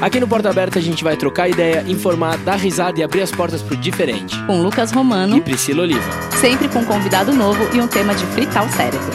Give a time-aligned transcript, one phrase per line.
[0.00, 3.32] Aqui no Porta Aberta a gente vai trocar ideia, informar, dar risada e abrir as
[3.32, 4.36] portas pro diferente.
[4.46, 6.08] Com Lucas Romano e Priscila Oliva.
[6.40, 9.10] Sempre com um convidado novo e um tema de fritar o cérebro.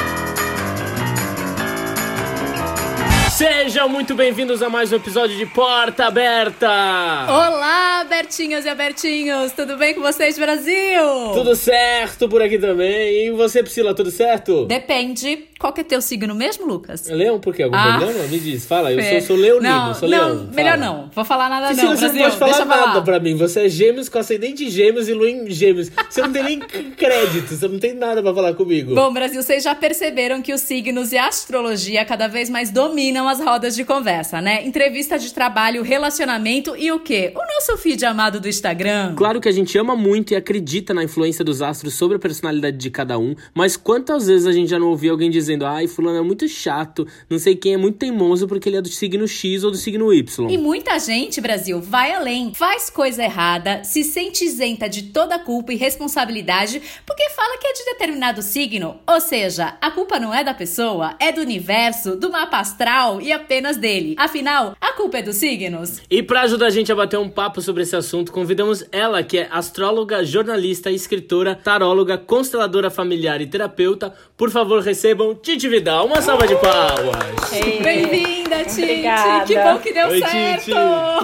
[3.32, 6.68] Sejam muito bem-vindos a mais um episódio de Porta Aberta!
[6.68, 9.54] Olá, Abertinhos e Abertinhos!
[9.54, 11.31] Tudo bem com vocês, Brasil?
[11.34, 13.27] Tudo certo por aqui também.
[13.27, 14.65] E você, Priscila, tudo certo?
[14.65, 15.45] Depende.
[15.64, 17.07] Qual que é teu signo mesmo, Lucas?
[17.07, 17.64] Leão, por quê?
[17.64, 18.27] Algum ah, problema?
[18.27, 18.91] Me diz, fala.
[18.91, 20.50] Eu sou, sou leonino, não, sou não, leão.
[20.54, 20.86] Melhor fala.
[20.86, 21.10] não.
[21.15, 22.21] Vou falar nada Priscila, não, você Brasil.
[22.21, 23.01] não pode falar nada falar.
[23.01, 23.38] pra mim.
[23.38, 25.89] Você é gêmeos com ascendente gêmeos e lua em gêmeos.
[26.10, 28.93] Você não tem nem crédito, você não tem nada pra falar comigo.
[28.93, 33.30] Bom, Brasil, vocês já perceberam que os signos e a astrologia cada vez mais dominam
[33.30, 34.66] as rodas de conversa né?
[34.66, 37.31] Entrevista de trabalho, relacionamento e o quê?
[37.33, 39.16] O nosso feed amado do Instagram.
[39.16, 42.75] Claro que a gente ama muito e acredita na influência dos astros sobre a personalidade
[42.75, 46.17] de cada um, mas quantas vezes a gente já não ouviu alguém dizendo: ai, fulano
[46.17, 49.64] é muito chato, não sei quem é muito teimoso porque ele é do signo X
[49.64, 50.50] ou do signo Y.
[50.50, 55.73] E muita gente, Brasil, vai além, faz coisa errada, se sente isenta de toda culpa
[55.73, 58.97] e responsabilidade porque fala que é de determinado signo.
[59.08, 63.31] Ou seja, a culpa não é da pessoa, é do universo, do mapa astral e
[63.31, 64.16] apenas dele.
[64.17, 66.02] Afinal, a culpa é dos signos.
[66.09, 69.39] E para ajudar a gente a bater um papo sobre esse assunto, convidamos ela, que
[69.39, 74.14] é astróloga, jornalista, escritora, taróloga, consteladora familiar e terapeuta.
[74.36, 76.05] Por favor, recebam Titi Vidal.
[76.05, 77.52] Uma salva de palmas.
[77.83, 78.81] Bem-vinda, Titi.
[78.81, 79.45] Obrigada.
[79.45, 80.59] Que bom que deu Oi, certo.
[80.61, 80.72] Titi.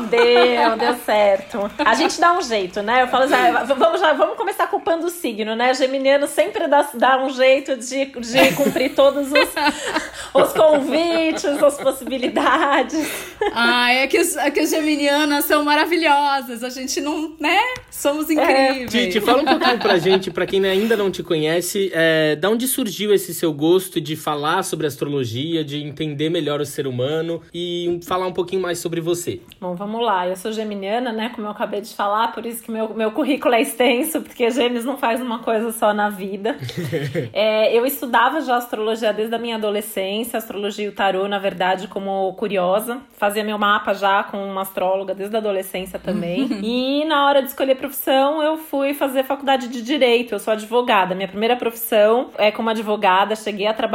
[0.10, 1.72] Deu, deu certo.
[1.78, 3.04] A gente dá um jeito, né?
[3.04, 5.74] Eu falo assim, ah, vamos, já, vamos começar culpando o signo, né?
[5.74, 9.50] Geminiano sempre dá, dá um jeito de, de cumprir todos os,
[10.36, 13.10] os convites, as possibilidades.
[13.54, 16.62] Ah, é que, os, é que as geminianas são maravilhosas.
[16.62, 17.58] A gente não, né?
[17.90, 18.34] Somos é.
[18.34, 18.94] incríveis.
[18.94, 19.06] É.
[19.06, 22.68] Titi, fala um pouquinho pra gente, pra quem ainda não te conhece, é, da onde
[22.68, 28.00] surgiu esse seu gosto de falar sobre astrologia, de entender melhor o ser humano e
[28.04, 29.42] falar um pouquinho mais sobre você?
[29.60, 30.28] Bom, vamos lá.
[30.28, 31.30] Eu sou geminiana, né?
[31.34, 34.86] Como eu acabei de falar, por isso que meu, meu currículo é extenso, porque gêmeos
[34.86, 36.58] não faz uma coisa só na vida.
[37.34, 41.88] é, eu estudava já astrologia desde a minha adolescência, astrologia e o tarô, na verdade,
[41.88, 43.00] como curiosa.
[43.18, 46.50] Fazia meu mapa já com uma astróloga desde a adolescência também.
[46.70, 50.34] E na hora de escolher profissão, eu fui fazer faculdade de direito.
[50.34, 51.16] Eu sou advogada.
[51.16, 53.36] Minha primeira profissão é como advogada.
[53.36, 53.89] Cheguei a trabalhar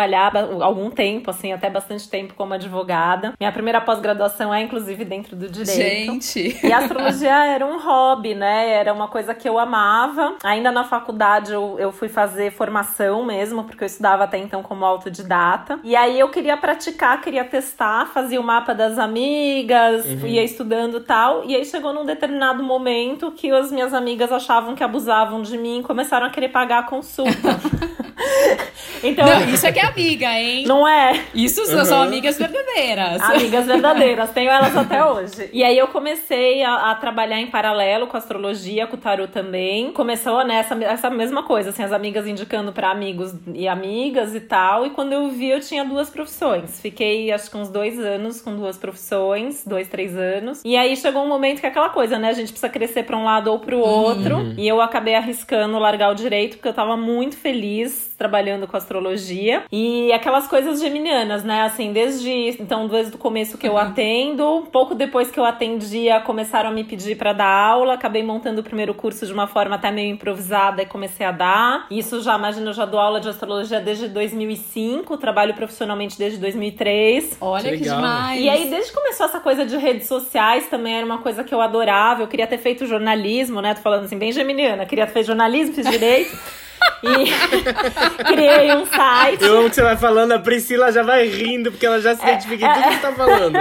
[0.62, 3.32] algum tempo, assim, até bastante tempo como advogada.
[3.38, 6.12] Minha primeira pós-graduação é, inclusive, dentro do direito.
[6.12, 6.58] Gente!
[6.66, 8.70] E a astrologia era um hobby, né?
[8.70, 10.36] Era uma coisa que eu amava.
[10.42, 14.84] Ainda na faculdade eu, eu fui fazer formação mesmo, porque eu estudava até então como
[14.84, 15.78] autodidata.
[15.82, 20.26] E aí eu queria praticar, queria testar, fazer fazia o mapa das amigas, uhum.
[20.26, 21.44] ia estudando tal.
[21.44, 25.80] E aí chegou num determinado momento que as minhas amigas achavam que abusavam de mim
[25.80, 27.32] e começaram a querer pagar a consulta.
[29.02, 30.64] então, não, isso é que é amiga, hein?
[30.66, 31.24] Não é?
[31.34, 31.84] Isso uhum.
[31.84, 33.20] são amigas verdadeiras.
[33.22, 35.48] Amigas verdadeiras, tenho elas até hoje.
[35.52, 39.32] E aí eu comecei a, a, trabalhar em paralelo com a astrologia, com o tarot
[39.32, 39.92] também.
[39.92, 44.40] Começou nessa né, essa mesma coisa, assim, as amigas indicando para amigos e amigas e
[44.40, 44.86] tal.
[44.86, 46.80] E quando eu vi, eu tinha duas profissões.
[46.80, 50.62] Fiquei acho que uns dois anos com duas profissões, dois, três anos.
[50.64, 52.28] E aí chegou um momento que é aquela coisa, né?
[52.28, 54.36] A gente precisa crescer para um lado ou para o outro.
[54.36, 54.54] Uhum.
[54.56, 59.64] E eu acabei arriscando largar o direito porque eu tava muito feliz trabalhando com astrologia.
[59.70, 61.62] E aquelas coisas geminianas, né?
[61.62, 63.78] Assim, desde então, desde o começo que eu uhum.
[63.78, 67.94] atendo, pouco depois que eu atendia, começaram a me pedir para dar aula.
[67.94, 71.86] Acabei montando o primeiro curso de uma forma até meio improvisada e comecei a dar.
[71.90, 77.36] Isso já, imagina, eu já dou aula de astrologia desde 2005, trabalho profissionalmente desde 2003.
[77.42, 78.40] Olha que, que demais!
[78.40, 81.54] E aí, desde que começou essa coisa de redes sociais, também era uma coisa que
[81.54, 82.22] eu adorava.
[82.22, 83.74] Eu queria ter feito jornalismo, né?
[83.74, 84.86] Tô falando assim, bem geminiana.
[84.86, 86.34] Queria ter feito jornalismo, fiz direito.
[87.02, 89.44] E criei um site.
[89.44, 92.22] Eu amo que você vai falando, a Priscila já vai rindo, porque ela já se
[92.22, 93.56] identifica em tudo que você tá falando.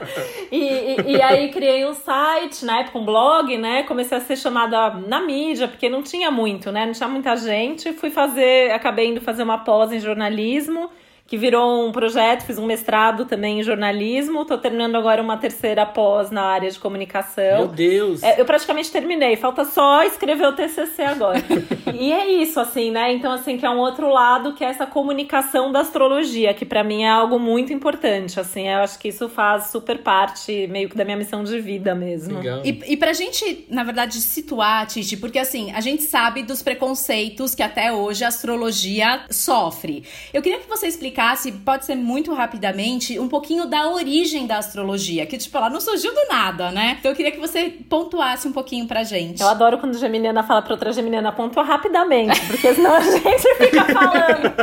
[0.50, 3.82] e, e, e, aí criei um site, na época um blog, né?
[3.82, 6.86] Comecei a ser chamada na mídia, porque não tinha muito, né?
[6.86, 7.92] Não tinha muita gente.
[7.92, 10.90] Fui fazer, acabei indo fazer uma pós em jornalismo
[11.26, 15.84] que virou um projeto, fiz um mestrado também em jornalismo, tô terminando agora uma terceira
[15.84, 17.58] pós na área de comunicação.
[17.58, 18.22] Meu Deus!
[18.22, 21.42] É, eu praticamente terminei, falta só escrever o TCC agora.
[21.92, 23.12] e é isso, assim, né?
[23.12, 26.84] Então, assim, que é um outro lado, que é essa comunicação da astrologia, que para
[26.84, 30.96] mim é algo muito importante, assim, eu acho que isso faz super parte, meio que
[30.96, 32.38] da minha missão de vida mesmo.
[32.38, 32.62] Legal.
[32.64, 37.52] E, e pra gente, na verdade, situar, Titi, porque assim, a gente sabe dos preconceitos
[37.52, 40.04] que até hoje a astrologia sofre.
[40.32, 44.58] Eu queria que você explicasse explicasse, pode ser muito rapidamente, um pouquinho da origem da
[44.58, 46.96] astrologia, que, tipo, ela não surgiu do nada, né?
[46.98, 49.40] Então eu queria que você pontuasse um pouquinho pra gente.
[49.40, 53.54] Eu adoro quando a Geminiana fala pra outra Geminiana, pontua rapidamente, porque senão a gente
[53.56, 54.54] fica falando.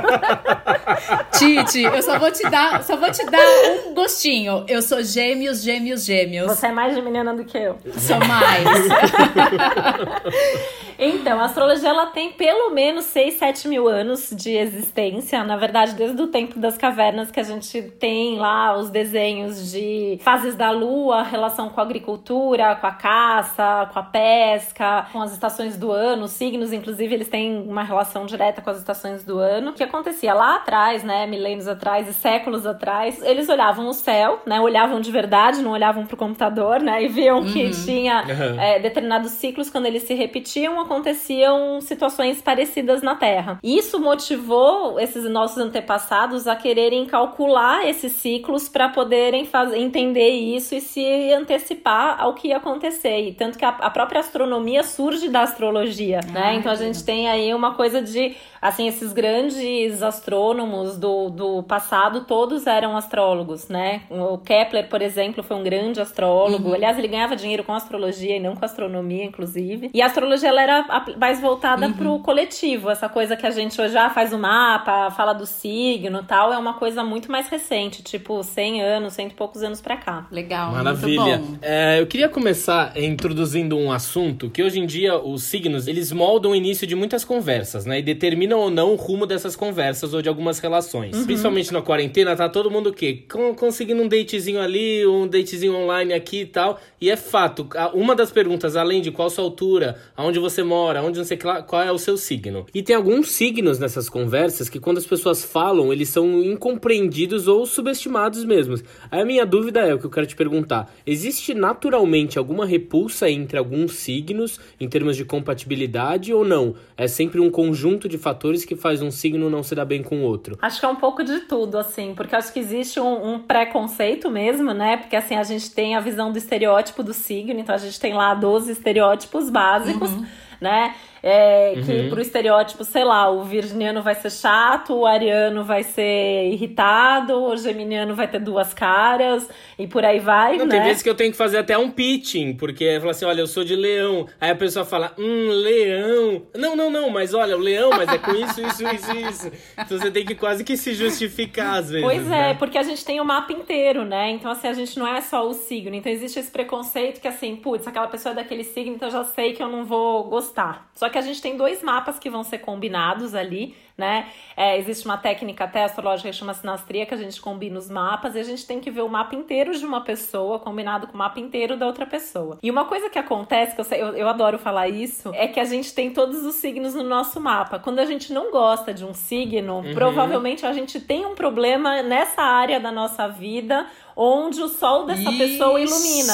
[1.38, 3.42] Titi, eu só vou te dar, só vou te dar
[3.88, 4.64] um gostinho.
[4.68, 6.48] Eu sou gêmeos, gêmeos, gêmeos.
[6.48, 7.78] Você é mais geminiana do que eu.
[7.98, 8.64] Sou mais.
[11.10, 15.44] então, a astrologia ela tem pelo menos 6, 7 mil anos de existência.
[15.44, 20.20] Na verdade, desde o tempo das cavernas que a gente tem lá os desenhos de
[20.22, 25.34] fases da lua, relação com a agricultura, com a caça, com a pesca, com as
[25.34, 29.40] estações do ano, os signos, inclusive, eles têm uma relação direta com as estações do
[29.40, 29.72] ano.
[29.72, 34.42] O que acontecia lá atrás, né, milênios atrás e séculos atrás, eles olhavam o céu,
[34.46, 37.52] né, olhavam de verdade, não olhavam pro computador, né, e viam uhum.
[37.52, 38.24] que tinha
[38.60, 43.60] é, determinados ciclos, quando eles se repetiam, aconteciam situações parecidas na Terra.
[43.64, 50.76] Isso motivou esses nossos antepassados a quererem calcular esses ciclos para poderem fazer, entender isso
[50.76, 53.28] e se antecipar ao que ia acontecer.
[53.28, 56.44] E tanto que a, a própria astronomia surge da astrologia, né?
[56.44, 61.64] Ah, então a gente tem aí uma coisa de assim, esses grandes astrônomos do, do
[61.64, 64.04] passado, todos eram astrólogos, né?
[64.10, 66.70] O Kepler, por exemplo, foi um grande astrólogo.
[66.70, 66.76] Uhum.
[66.76, 69.92] Aliás, ele ganhava dinheiro com astrologia e não com astronomia, inclusive.
[69.94, 70.73] E a astrologia, ela era
[71.18, 71.94] mais voltada uhum.
[71.94, 72.90] pro coletivo.
[72.90, 76.26] Essa coisa que a gente hoje já ah, faz o mapa, fala do signo e
[76.26, 79.98] tal, é uma coisa muito mais recente, tipo 100 anos, cento e poucos anos pra
[79.98, 80.28] cá.
[80.32, 81.42] Legal, Maravilha.
[81.62, 86.52] É, eu queria começar introduzindo um assunto que hoje em dia os signos, eles moldam
[86.52, 88.00] o início de muitas conversas, né?
[88.00, 91.16] E determinam determinam ou não o rumo dessas conversas ou de algumas relações.
[91.16, 91.26] Uhum.
[91.26, 93.24] Principalmente na quarentena, tá todo mundo o quê?
[93.58, 96.80] conseguindo um datezinho ali, um datezinho online aqui e tal.
[97.00, 101.18] E é fato, uma das perguntas, além de qual sua altura, aonde você mora, onde
[101.18, 102.66] não sei qual é o seu signo.
[102.74, 107.66] E tem alguns signos nessas conversas que quando as pessoas falam, eles são incompreendidos ou
[107.66, 108.76] subestimados mesmo.
[109.10, 113.30] Aí a minha dúvida é o que eu quero te perguntar: existe naturalmente alguma repulsa
[113.30, 116.76] entre alguns signos em termos de compatibilidade ou não?
[116.96, 120.04] É sempre um conjunto de fatores fatores que faz um signo não se dar bem
[120.04, 120.58] com o outro?
[120.62, 124.30] Acho que é um pouco de tudo, assim, porque acho que existe um, um preconceito
[124.30, 124.98] mesmo, né?
[124.98, 128.14] Porque assim, a gente tem a visão do estereótipo do signo, então a gente tem
[128.14, 130.26] lá 12 estereótipos básicos, uhum.
[130.64, 130.96] Né?
[131.26, 131.84] É, uhum.
[131.84, 137.42] Que pro estereótipo, sei lá, o virginiano vai ser chato, o ariano vai ser irritado,
[137.42, 139.48] o geminiano vai ter duas caras
[139.80, 140.76] e por aí vai, não, né?
[140.76, 143.48] Tem vezes que eu tenho que fazer até um pitching, porque fala assim, olha, eu
[143.48, 144.28] sou de leão.
[144.40, 146.44] Aí a pessoa fala, hum, leão.
[146.54, 149.52] Não, não, não, mas olha, o leão, mas é com isso, isso, isso, isso.
[149.78, 152.06] Então você tem que quase que se justificar às vezes.
[152.06, 152.54] Pois é, né?
[152.56, 154.32] porque a gente tem o mapa inteiro, né?
[154.32, 155.96] Então assim, a gente não é só o signo.
[155.96, 159.24] Então existe esse preconceito que assim, putz, aquela pessoa é daquele signo, então eu já
[159.24, 160.90] sei que eu não vou gostar.
[160.94, 164.28] Só que a gente tem dois mapas que vão ser combinados ali, né?
[164.58, 168.36] É, existe uma técnica até astrológica que chama sinastria, que a gente combina os mapas
[168.36, 171.18] e a gente tem que ver o mapa inteiro de uma pessoa combinado com o
[171.18, 172.58] mapa inteiro da outra pessoa.
[172.62, 175.60] E uma coisa que acontece, que eu, sei, eu, eu adoro falar isso, é que
[175.60, 177.78] a gente tem todos os signos no nosso mapa.
[177.78, 179.94] Quando a gente não gosta de um signo, uhum.
[179.94, 183.86] provavelmente a gente tem um problema nessa área da nossa vida
[184.16, 185.38] onde o sol dessa Ixi.
[185.38, 186.34] pessoa ilumina.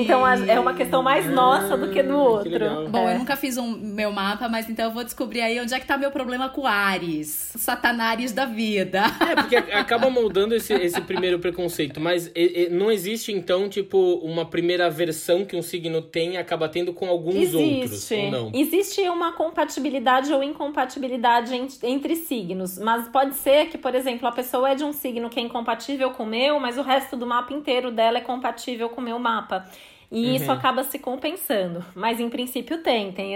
[0.00, 2.50] Então é uma questão mais nossa do que do ah, outro.
[2.50, 3.14] Que Bom, é.
[3.14, 5.86] eu nunca fiz um meu mapa, mas então eu vou descobrir aí onde é que
[5.86, 6.77] tá meu problema com Ares,
[7.56, 9.02] Satanares da vida.
[9.28, 13.98] É, porque acaba moldando esse, esse primeiro preconceito, mas e, e, não existe então, tipo,
[14.22, 17.56] uma primeira versão que um signo tem acaba tendo com alguns existe.
[17.56, 18.52] outros, ou não?
[18.54, 24.70] Existe uma compatibilidade ou incompatibilidade entre signos, mas pode ser que, por exemplo, a pessoa
[24.70, 27.26] é de um signo que é incompatível com o meu, mas o resto resto do
[27.26, 29.66] mapa inteiro dela é compatível com o meu mapa.
[30.10, 30.34] E uhum.
[30.36, 31.84] isso acaba se compensando.
[31.94, 33.12] Mas em princípio tem.
[33.12, 33.34] Tem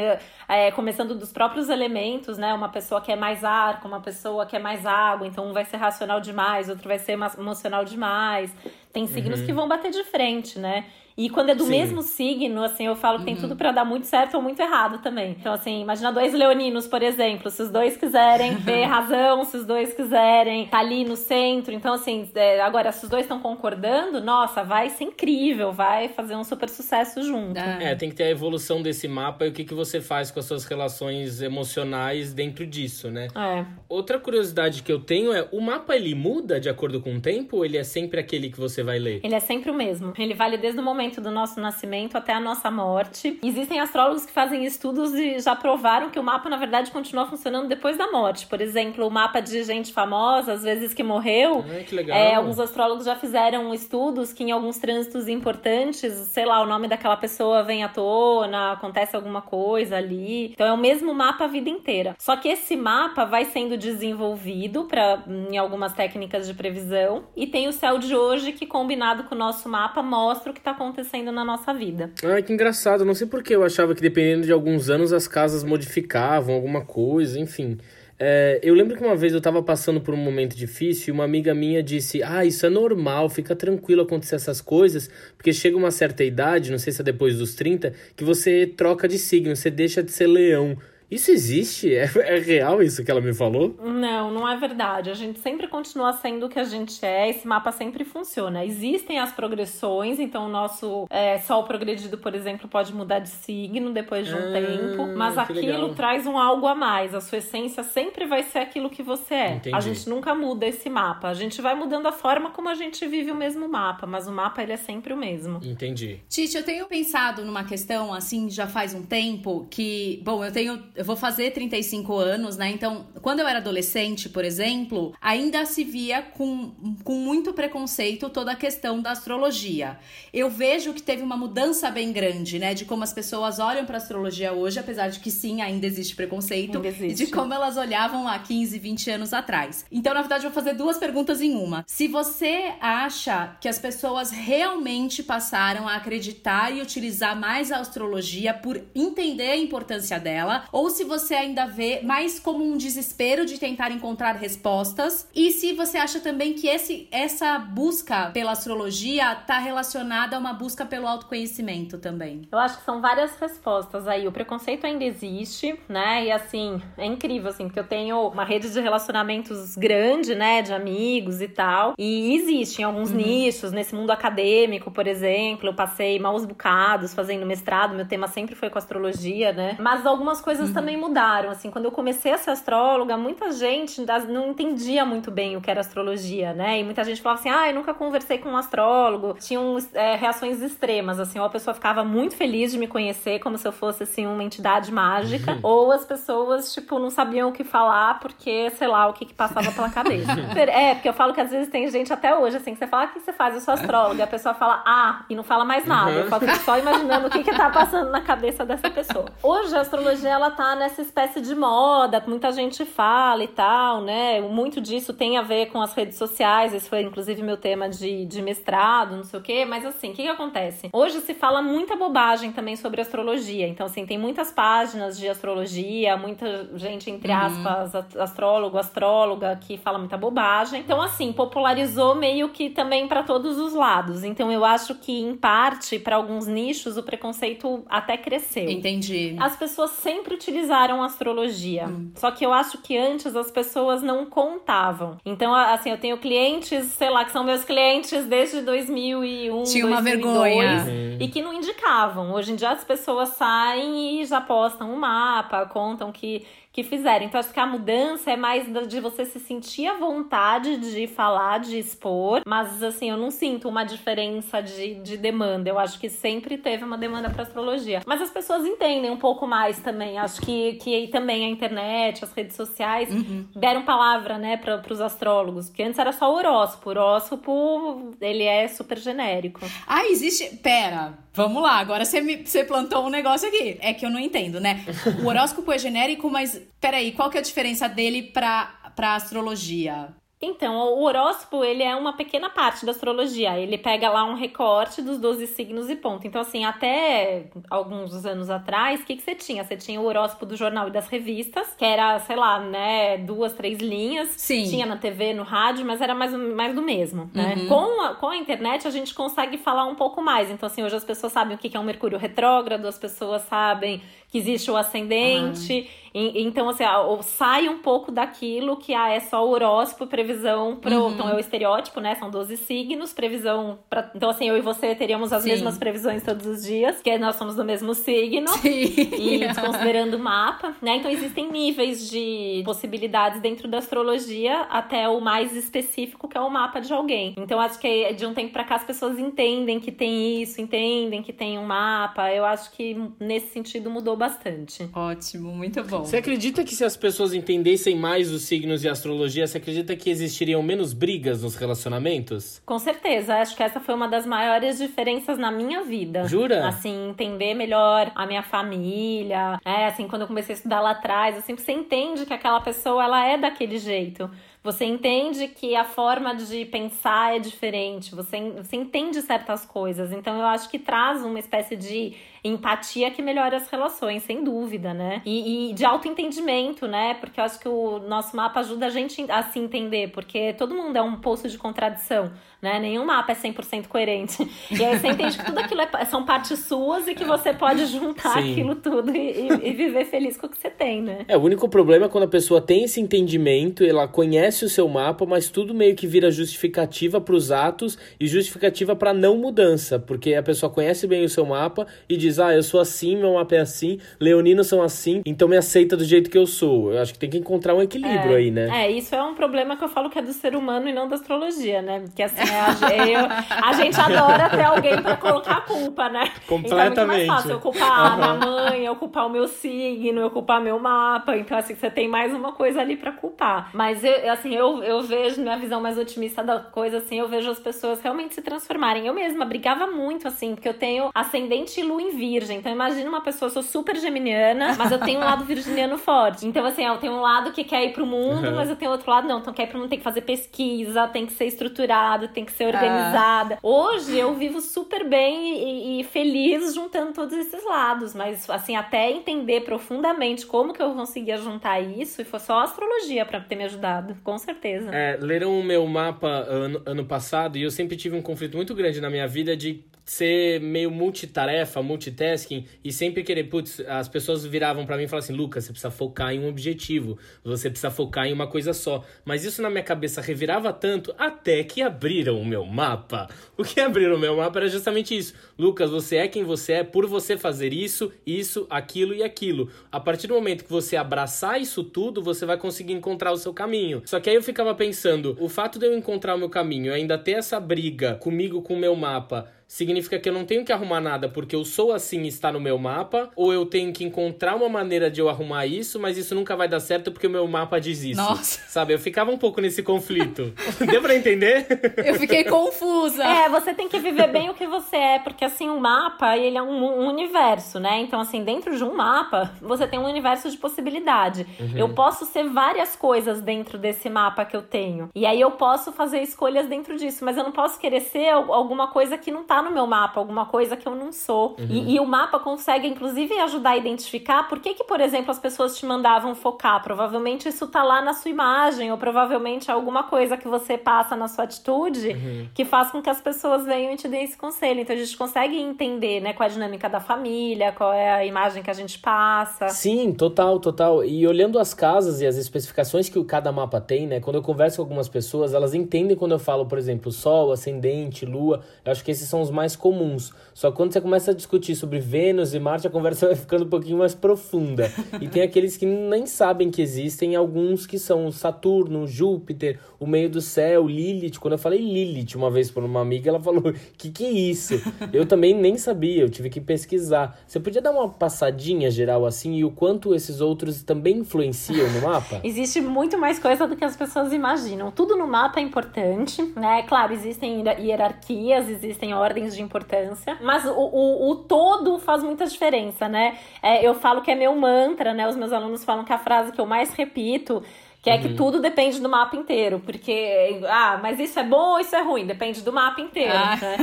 [0.49, 2.55] é, começando dos próprios elementos, né?
[2.55, 5.67] Uma pessoa que é mais ar, uma pessoa que é mais água, então um vai
[5.67, 8.55] ser racional demais, outro vai ser emocional demais.
[8.93, 9.47] Tem signos uhum.
[9.47, 10.87] que vão bater de frente, né?
[11.17, 11.71] E quando é do Sim.
[11.71, 13.41] mesmo signo, assim, eu falo que tem uhum.
[13.41, 15.37] tudo para dar muito certo ou muito errado também.
[15.39, 17.51] Então, assim, imagina dois leoninos, por exemplo.
[17.51, 21.73] Se os dois quiserem ter razão, se os dois quiserem estar tá ali no centro.
[21.73, 26.35] Então, assim, é, agora, se os dois estão concordando, nossa, vai ser incrível, vai fazer
[26.37, 27.59] um super sucesso junto.
[27.59, 30.31] É, é tem que ter a evolução desse mapa e o que, que você faz
[30.31, 33.29] com as suas relações emocionais dentro disso, né?
[33.35, 33.65] É.
[33.89, 37.59] Outra curiosidade que eu tenho é, o mapa, ele muda de acordo com o tempo
[37.59, 39.21] ou ele é sempre aquele que você vai ler?
[39.23, 40.13] Ele é sempre o mesmo.
[40.19, 43.39] Ele vale desde o momento momento do nosso nascimento até a nossa morte.
[43.43, 47.67] Existem astrólogos que fazem estudos e já provaram que o mapa, na verdade, continua funcionando
[47.67, 48.47] depois da morte.
[48.47, 51.65] Por exemplo, o mapa de gente famosa, às vezes que morreu.
[51.69, 52.17] Ai, que legal.
[52.17, 56.87] É, alguns astrólogos já fizeram estudos que em alguns trânsitos importantes, sei lá, o nome
[56.87, 60.53] daquela pessoa vem à tona, acontece alguma coisa ali.
[60.53, 62.15] Então é o mesmo mapa a vida inteira.
[62.19, 67.67] Só que esse mapa vai sendo desenvolvido para em algumas técnicas de previsão e tem
[67.67, 70.92] o céu de hoje que combinado com o nosso mapa mostra o que está acontecendo
[70.93, 72.11] acontecendo na nossa vida.
[72.23, 73.05] Ai, que engraçado.
[73.05, 76.85] Não sei por que eu achava que dependendo de alguns anos as casas modificavam alguma
[76.85, 77.79] coisa, enfim.
[78.19, 81.25] É, eu lembro que uma vez eu tava passando por um momento difícil e uma
[81.25, 85.91] amiga minha disse: Ah, isso é normal, fica tranquilo acontecer essas coisas, porque chega uma
[85.91, 89.71] certa idade, não sei se é depois dos 30, que você troca de signo, você
[89.71, 90.77] deixa de ser leão.
[91.13, 91.95] Isso existe?
[91.95, 93.77] É, é, real isso que ela me falou?
[93.83, 95.11] Não, não é verdade.
[95.11, 98.65] A gente sempre continua sendo o que a gente é, esse mapa sempre funciona.
[98.65, 103.93] Existem as progressões, então o nosso é, sol progredido, por exemplo, pode mudar de signo
[103.93, 105.95] depois de um ah, tempo, mas aquilo legal.
[105.95, 107.15] traz um algo a mais.
[107.15, 109.55] A sua essência sempre vai ser aquilo que você é.
[109.57, 109.77] Entendi.
[109.77, 111.29] A gente nunca muda esse mapa.
[111.29, 114.33] A gente vai mudando a forma como a gente vive o mesmo mapa, mas o
[114.33, 115.61] mapa ele é sempre o mesmo.
[115.63, 116.21] Entendi.
[116.27, 120.83] Tite, eu tenho pensado numa questão assim já faz um tempo que, bom, eu tenho
[121.03, 122.71] eu vou fazer 35 anos, né?
[122.71, 126.71] Então, quando eu era adolescente, por exemplo, ainda se via com,
[127.03, 129.99] com muito preconceito toda a questão da astrologia.
[130.33, 132.73] Eu vejo que teve uma mudança bem grande, né?
[132.73, 136.77] De como as pessoas olham para astrologia hoje, apesar de que sim, ainda existe preconceito,
[136.77, 137.25] ainda existe.
[137.25, 139.85] e de como elas olhavam há 15, 20 anos atrás.
[139.91, 141.85] Então, na verdade, eu vou fazer duas perguntas em uma.
[141.89, 148.55] Se você acha que as pessoas realmente passaram a acreditar e utilizar mais a astrologia
[148.55, 153.59] por entender a importância dela, ou se você ainda vê mais como um desespero de
[153.59, 159.59] tentar encontrar respostas e se você acha também que esse, essa busca pela astrologia está
[159.59, 162.43] relacionada a uma busca pelo autoconhecimento também.
[162.51, 164.29] Eu acho que são várias respostas aí.
[164.29, 166.27] O preconceito ainda existe, né?
[166.27, 170.63] E assim, é incrível, assim, porque eu tenho uma rede de relacionamentos grande, né?
[170.63, 171.95] De amigos e tal.
[171.99, 173.17] E existem alguns uhum.
[173.17, 175.69] nichos nesse mundo acadêmico, por exemplo.
[175.69, 179.77] Eu passei maus bocados fazendo mestrado, meu tema sempre foi com astrologia, né?
[179.79, 181.51] Mas algumas coisas uhum também mudaram.
[181.51, 185.71] Assim, quando eu comecei a ser astróloga, muita gente não entendia muito bem o que
[185.71, 186.81] era astrologia, né?
[186.81, 189.37] E muita gente falava assim: ah, eu nunca conversei com um astrólogo.
[189.39, 193.57] Tinham é, reações extremas, assim, ou a pessoa ficava muito feliz de me conhecer, como
[193.57, 197.65] se eu fosse, assim, uma entidade mágica, ou as pessoas, tipo, não sabiam o que
[197.65, 200.33] falar porque, sei lá, o que, que passava pela cabeça.
[200.69, 203.07] é, porque eu falo que às vezes tem gente até hoje, assim, que você fala,
[203.07, 203.55] o que você faz?
[203.55, 204.25] Eu sou astróloga.
[204.25, 206.11] A pessoa fala, ah, e não fala mais nada.
[206.11, 209.27] Eu fico só imaginando o que que tá passando na cabeça dessa pessoa.
[209.43, 214.41] Hoje a astrologia, ela tá nessa espécie de moda, muita gente fala e tal, né?
[214.41, 218.25] Muito disso tem a ver com as redes sociais, esse foi inclusive meu tema de,
[218.25, 220.89] de mestrado, não sei o quê, mas assim, o que, que acontece?
[220.93, 226.17] Hoje se fala muita bobagem também sobre astrologia, então assim, tem muitas páginas de astrologia,
[226.17, 227.39] muita gente, entre uhum.
[227.39, 230.81] aspas, astrólogo, astróloga, que fala muita bobagem.
[230.81, 234.23] Então assim, popularizou meio que também para todos os lados.
[234.23, 238.71] Então eu acho que em parte, para alguns nichos, o preconceito até cresceu.
[238.71, 239.37] Entendi.
[239.41, 241.87] As pessoas sempre utilizaram utilizaram astrologia.
[241.87, 242.13] Hum.
[242.15, 245.17] Só que eu acho que antes as pessoas não contavam.
[245.25, 249.89] Então, assim, eu tenho clientes, sei lá, que são meus clientes desde 2001, Tinha 2002,
[249.89, 251.17] uma vergonha.
[251.19, 252.33] E que não indicavam.
[252.33, 257.27] Hoje em dia as pessoas saem e já postam um mapa, contam que que fizeram.
[257.27, 261.61] Então, acho que a mudança é mais de você se sentir à vontade de falar,
[261.61, 265.69] de expor, mas assim, eu não sinto uma diferença de, de demanda.
[265.69, 268.01] Eu acho que sempre teve uma demanda para astrologia.
[268.07, 270.19] Mas as pessoas entendem um pouco mais também.
[270.19, 273.45] Acho que, que também a internet, as redes sociais uhum.
[273.55, 275.69] deram palavra, né, para os astrólogos.
[275.69, 276.89] Porque antes era só o horóscopo.
[276.89, 279.61] O horóscopo, ele é super genérico.
[279.87, 280.57] Ah, existe.
[280.63, 281.79] Pera, vamos lá.
[281.79, 283.77] Agora você, me, você plantou um negócio aqui.
[283.81, 284.85] É que eu não entendo, né?
[285.23, 290.15] O horóscopo é genérico, mas peraí, qual que é a diferença dele pra, pra astrologia?
[290.45, 293.57] Então, o horóscopo, ele é uma pequena parte da astrologia.
[293.57, 296.27] Ele pega lá um recorte dos 12 signos e ponto.
[296.27, 299.63] Então, assim, até alguns anos atrás, o que, que você tinha?
[299.63, 303.53] Você tinha o horóscopo do jornal e das revistas, que era, sei lá, né, duas,
[303.53, 304.31] três linhas.
[304.31, 304.65] Sim.
[304.65, 307.55] Tinha na TV, no rádio, mas era mais, mais do mesmo, né?
[307.57, 307.69] Uhum.
[307.69, 310.51] Com, a, com a internet, a gente consegue falar um pouco mais.
[310.51, 314.03] Então, assim, hoje as pessoas sabem o que é um Mercúrio retrógrado, as pessoas sabem
[314.33, 315.73] que existe o ascendente.
[315.75, 316.03] Uhum.
[316.15, 316.85] E, então, assim,
[317.23, 320.95] sai um pouco daquilo que ah, é só o horóscopo, previsão pro.
[320.95, 321.13] Uhum.
[321.13, 322.15] Então, é o estereótipo, né?
[322.15, 323.79] São 12 signos, previsão.
[323.89, 325.51] Pra, então, assim, eu e você teríamos as Sim.
[325.51, 328.49] mesmas previsões todos os dias, que nós somos do mesmo signo.
[328.49, 328.71] Sim.
[328.71, 330.97] E considerando o mapa, né?
[330.97, 336.51] Então, existem níveis de possibilidades dentro da astrologia até o mais específico, que é o
[336.51, 337.35] mapa de alguém.
[337.39, 341.23] Então, acho que de um tempo pra cá as pessoas entendem que tem isso, entendem
[341.23, 342.31] que tem um mapa.
[342.33, 344.89] Eu acho que nesse sentido mudou bastante.
[344.95, 346.05] Ótimo, muito bom.
[346.05, 349.97] Você acredita que se as pessoas entendessem mais os signos e a astrologia, você acredita
[349.97, 352.63] que existiriam menos brigas nos relacionamentos?
[352.65, 353.35] Com certeza.
[353.35, 356.29] Acho que essa foi uma das maiores diferenças na minha vida.
[356.29, 356.69] Jura?
[356.69, 359.59] Assim, entender melhor a minha família.
[359.65, 363.03] É, assim, quando eu comecei a estudar lá atrás, assim, você entende que aquela pessoa,
[363.03, 364.31] ela é daquele jeito.
[364.63, 370.13] Você entende que a forma de pensar é diferente, você, você entende certas coisas.
[370.13, 374.93] Então eu acho que traz uma espécie de empatia que melhora as relações, sem dúvida,
[374.93, 375.23] né?
[375.25, 377.15] E, e de autoentendimento, né?
[377.15, 380.75] Porque eu acho que o nosso mapa ajuda a gente a se entender, porque todo
[380.75, 382.81] mundo é um poço de contradição, né?
[382.81, 384.49] Nenhum mapa é 100% coerente.
[384.71, 387.87] E aí você entende que tudo aquilo é, são partes suas e que você pode
[387.87, 388.53] juntar Sim.
[388.53, 391.25] aquilo tudo e, e, viver feliz com o que você tem, né?
[391.29, 394.89] É, o único problema é quando a pessoa tem esse entendimento, ela conhece o seu
[394.89, 399.99] mapa, mas tudo meio que vira justificativa para os atos e justificativa para não mudança,
[399.99, 403.17] porque a pessoa conhece bem o seu mapa e diz diz, ah, eu sou assim,
[403.17, 406.93] meu mapa é assim, leoninos são assim, então me aceita do jeito que eu sou.
[406.93, 408.85] Eu acho que tem que encontrar um equilíbrio é, aí, né?
[408.85, 411.09] É, isso é um problema que eu falo que é do ser humano e não
[411.09, 412.01] da astrologia, né?
[412.01, 413.27] Porque assim, a, eu,
[413.63, 416.31] a gente adora ter alguém pra colocar a culpa, né?
[416.47, 416.93] Completamente.
[416.93, 418.25] Então é muito mais fácil eu culpar uhum.
[418.25, 421.37] a mãe, eu culpar o meu signo, eu culpar meu mapa.
[421.37, 423.71] Então, assim, você tem mais uma coisa ali pra culpar.
[423.73, 427.51] Mas, eu, assim, eu, eu vejo, minha visão mais otimista da coisa, assim, eu vejo
[427.51, 429.07] as pessoas realmente se transformarem.
[429.07, 432.59] Eu mesma brigava muito, assim, porque eu tenho ascendente e lua em virgem.
[432.59, 436.47] Então imagina uma pessoa, eu sou super geminiana, mas eu tenho um lado virginiano forte.
[436.47, 438.55] Então, assim, eu tenho um lado que quer ir pro mundo, uhum.
[438.55, 439.41] mas eu tenho outro lado, não.
[439.41, 442.53] Então, quer ir pro mundo, tem que fazer pesquisa, tem que ser estruturado, tem que
[442.53, 443.57] ser organizada.
[443.57, 443.59] Ah.
[443.61, 449.11] Hoje eu vivo super bem e, e, feliz juntando todos esses lados, mas assim, até
[449.11, 453.57] entender profundamente como que eu conseguia juntar isso, e foi só a astrologia para ter
[453.57, 454.91] me ajudado, com certeza.
[454.93, 458.75] É, leram o meu mapa ano, ano passado e eu sempre tive um conflito muito
[458.75, 464.45] grande na minha vida de ser meio multitarefa, multitasking e sempre querer, putz, as pessoas
[464.45, 467.91] viravam para mim e falavam assim, Lucas, você precisa focar em um objetivo, você precisa
[467.91, 469.05] focar em uma coisa só.
[469.25, 473.29] Mas isso na minha cabeça revirava tanto até que abriram o meu mapa.
[473.57, 475.35] O que abriram o meu mapa era justamente isso.
[475.59, 479.71] Lucas, você é quem você é por você fazer isso, isso, aquilo e aquilo.
[479.91, 483.53] A partir do momento que você abraçar isso tudo, você vai conseguir encontrar o seu
[483.53, 484.03] caminho.
[484.05, 487.17] Só que aí eu ficava pensando, o fato de eu encontrar o meu caminho ainda
[487.17, 491.01] ter essa briga comigo com o meu mapa significa que eu não tenho que arrumar
[491.01, 494.55] nada porque eu sou assim e está no meu mapa, ou eu tenho que encontrar
[494.55, 497.49] uma maneira de eu arrumar isso, mas isso nunca vai dar certo porque o meu
[497.49, 498.21] mapa diz isso.
[498.21, 498.61] Nossa.
[498.69, 498.93] Sabe?
[498.93, 500.53] Eu ficava um pouco nesse conflito.
[500.79, 501.67] Deu pra entender?
[501.97, 503.25] Eu fiquei confusa.
[503.25, 506.37] É, você tem que viver bem o que você é, porque assim, o um mapa,
[506.37, 507.99] ele é um, um, universo, né?
[508.01, 511.47] Então, assim, dentro de um mapa, você tem um universo de possibilidade.
[511.59, 511.79] Uhum.
[511.79, 515.09] Eu posso ser várias coisas dentro desse mapa que eu tenho.
[515.15, 518.89] E aí eu posso fazer escolhas dentro disso, mas eu não posso querer ser alguma
[518.89, 521.57] coisa que não tá no meu mapa, alguma coisa que eu não sou.
[521.59, 521.67] Uhum.
[521.69, 525.39] E, e, o mapa consegue, inclusive, ajudar a identificar por que, que, por exemplo, as
[525.39, 526.83] pessoas te mandavam focar.
[526.83, 531.29] Provavelmente isso tá lá na sua imagem, ou provavelmente alguma coisa que você passa na
[531.29, 532.49] sua atitude uhum.
[532.55, 534.81] que faz com que as pessoas venham e te deem esse conselho.
[534.81, 538.25] Então a gente consegue entender, né, qual é a dinâmica da família, qual é a
[538.25, 539.69] imagem que a gente passa.
[539.69, 541.05] Sim, total, total.
[541.05, 544.77] E olhando as casas e as especificações que cada mapa tem, né, quando eu converso
[544.77, 548.63] com algumas pessoas, elas entendem quando eu falo, por exemplo, Sol, Ascendente, Lua.
[548.85, 550.33] Eu acho que esses são os mais comuns.
[550.55, 553.65] Só que quando você começa a discutir sobre Vênus e Marte, a conversa vai ficando
[553.65, 554.93] um pouquinho mais profunda.
[555.21, 560.29] E tem aqueles que nem sabem que existem, alguns que são Saturno, Júpiter, o meio
[560.29, 561.39] do céu, Lilith.
[561.39, 564.75] Quando eu falei Lilith uma vez para uma amiga, ela falou: que que é isso?
[565.13, 567.39] Eu também nem sabia, eu tive que pesquisar.
[567.47, 572.03] Você podia dar uma passadinha geral assim e o quanto esses outros também influenciam no
[572.03, 572.41] mapa?
[572.45, 574.91] Existe muito mais coisa do que as pessoas imaginam.
[574.91, 576.83] Tudo no mapa é importante, né?
[576.83, 583.09] Claro, existem hierarquias, existem ordens de importância, mas o, o, o todo faz muita diferença,
[583.09, 583.39] né?
[583.63, 585.29] É, eu falo que é meu mantra, né?
[585.29, 587.63] Os meus alunos falam que a frase que eu mais repito
[588.03, 588.23] que é uhum.
[588.23, 589.79] que tudo depende do mapa inteiro.
[589.79, 592.27] Porque, ah, mas isso é bom ou isso é ruim?
[592.27, 593.33] Depende do mapa inteiro.
[593.33, 593.57] Ah.
[593.57, 593.77] Né?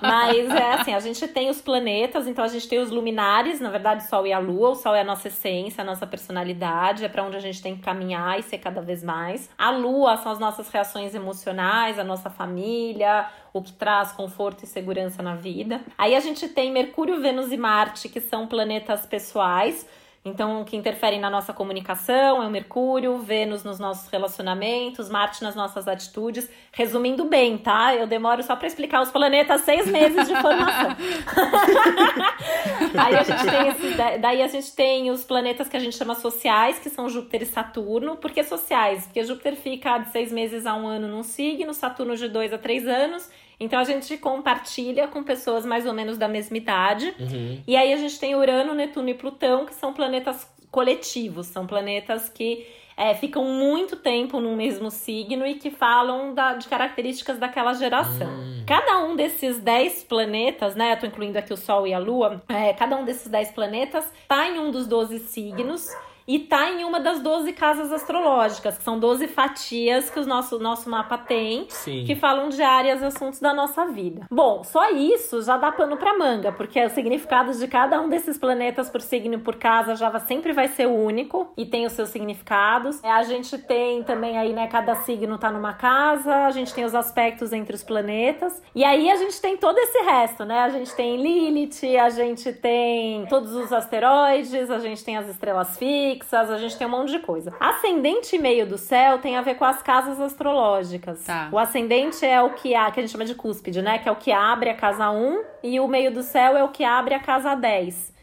[0.00, 3.70] mas é assim, a gente tem os planetas, então a gente tem os luminares, na
[3.70, 4.70] verdade, o Sol e a Lua.
[4.70, 7.74] O Sol é a nossa essência, a nossa personalidade, é para onde a gente tem
[7.74, 9.50] que caminhar e ser cada vez mais.
[9.58, 14.68] A Lua são as nossas reações emocionais, a nossa família, o que traz conforto e
[14.68, 15.80] segurança na vida.
[15.98, 19.84] Aí a gente tem Mercúrio, Vênus e Marte, que são planetas pessoais
[20.26, 25.42] então, o que interfere na nossa comunicação é o Mercúrio, Vênus nos nossos relacionamentos, Marte
[25.42, 26.48] nas nossas atitudes.
[26.72, 27.94] Resumindo bem, tá?
[27.94, 30.96] Eu demoro só para explicar os planetas seis meses de formação.
[32.96, 36.14] Aí a gente tem esses, daí a gente tem os planetas que a gente chama
[36.14, 38.16] sociais, que são Júpiter e Saturno.
[38.16, 39.04] Por que sociais?
[39.04, 42.56] Porque Júpiter fica de seis meses a um ano num signo, Saturno de dois a
[42.56, 47.14] três anos então a gente compartilha com pessoas mais ou menos da mesma idade.
[47.18, 47.62] Uhum.
[47.66, 52.28] E aí a gente tem Urano, Netuno e Plutão, que são planetas coletivos, são planetas
[52.28, 57.72] que é, ficam muito tempo no mesmo signo e que falam da, de características daquela
[57.74, 58.28] geração.
[58.28, 58.64] Uhum.
[58.66, 60.92] Cada um desses 10 planetas, né?
[60.92, 64.04] Eu tô incluindo aqui o Sol e a Lua, é, cada um desses 10 planetas
[64.28, 65.88] tá em um dos 12 signos.
[66.26, 70.58] E tá em uma das 12 casas astrológicas, que são 12 fatias que o nosso,
[70.58, 72.04] nosso mapa tem, Sim.
[72.06, 74.26] que falam de áreas e assuntos da nossa vida.
[74.30, 78.38] Bom, só isso já dá pano pra manga, porque o significado de cada um desses
[78.38, 82.08] planetas por signo e por casa já sempre vai ser único e tem os seus
[82.08, 83.02] significados.
[83.02, 86.94] A gente tem também aí, né, cada signo tá numa casa, a gente tem os
[86.94, 90.60] aspectos entre os planetas, e aí a gente tem todo esse resto, né?
[90.60, 95.76] A gente tem Lilith, a gente tem todos os asteroides, a gente tem as estrelas
[95.76, 97.52] fixas, a gente tem um monte de coisa.
[97.58, 101.24] Ascendente e meio do céu tem a ver com as casas astrológicas.
[101.24, 101.48] Tá.
[101.52, 103.98] O ascendente é o que, a, que a gente chama de cúspide, né?
[103.98, 106.68] Que é o que abre a casa 1, e o meio do céu é o
[106.68, 108.14] que abre a casa 10.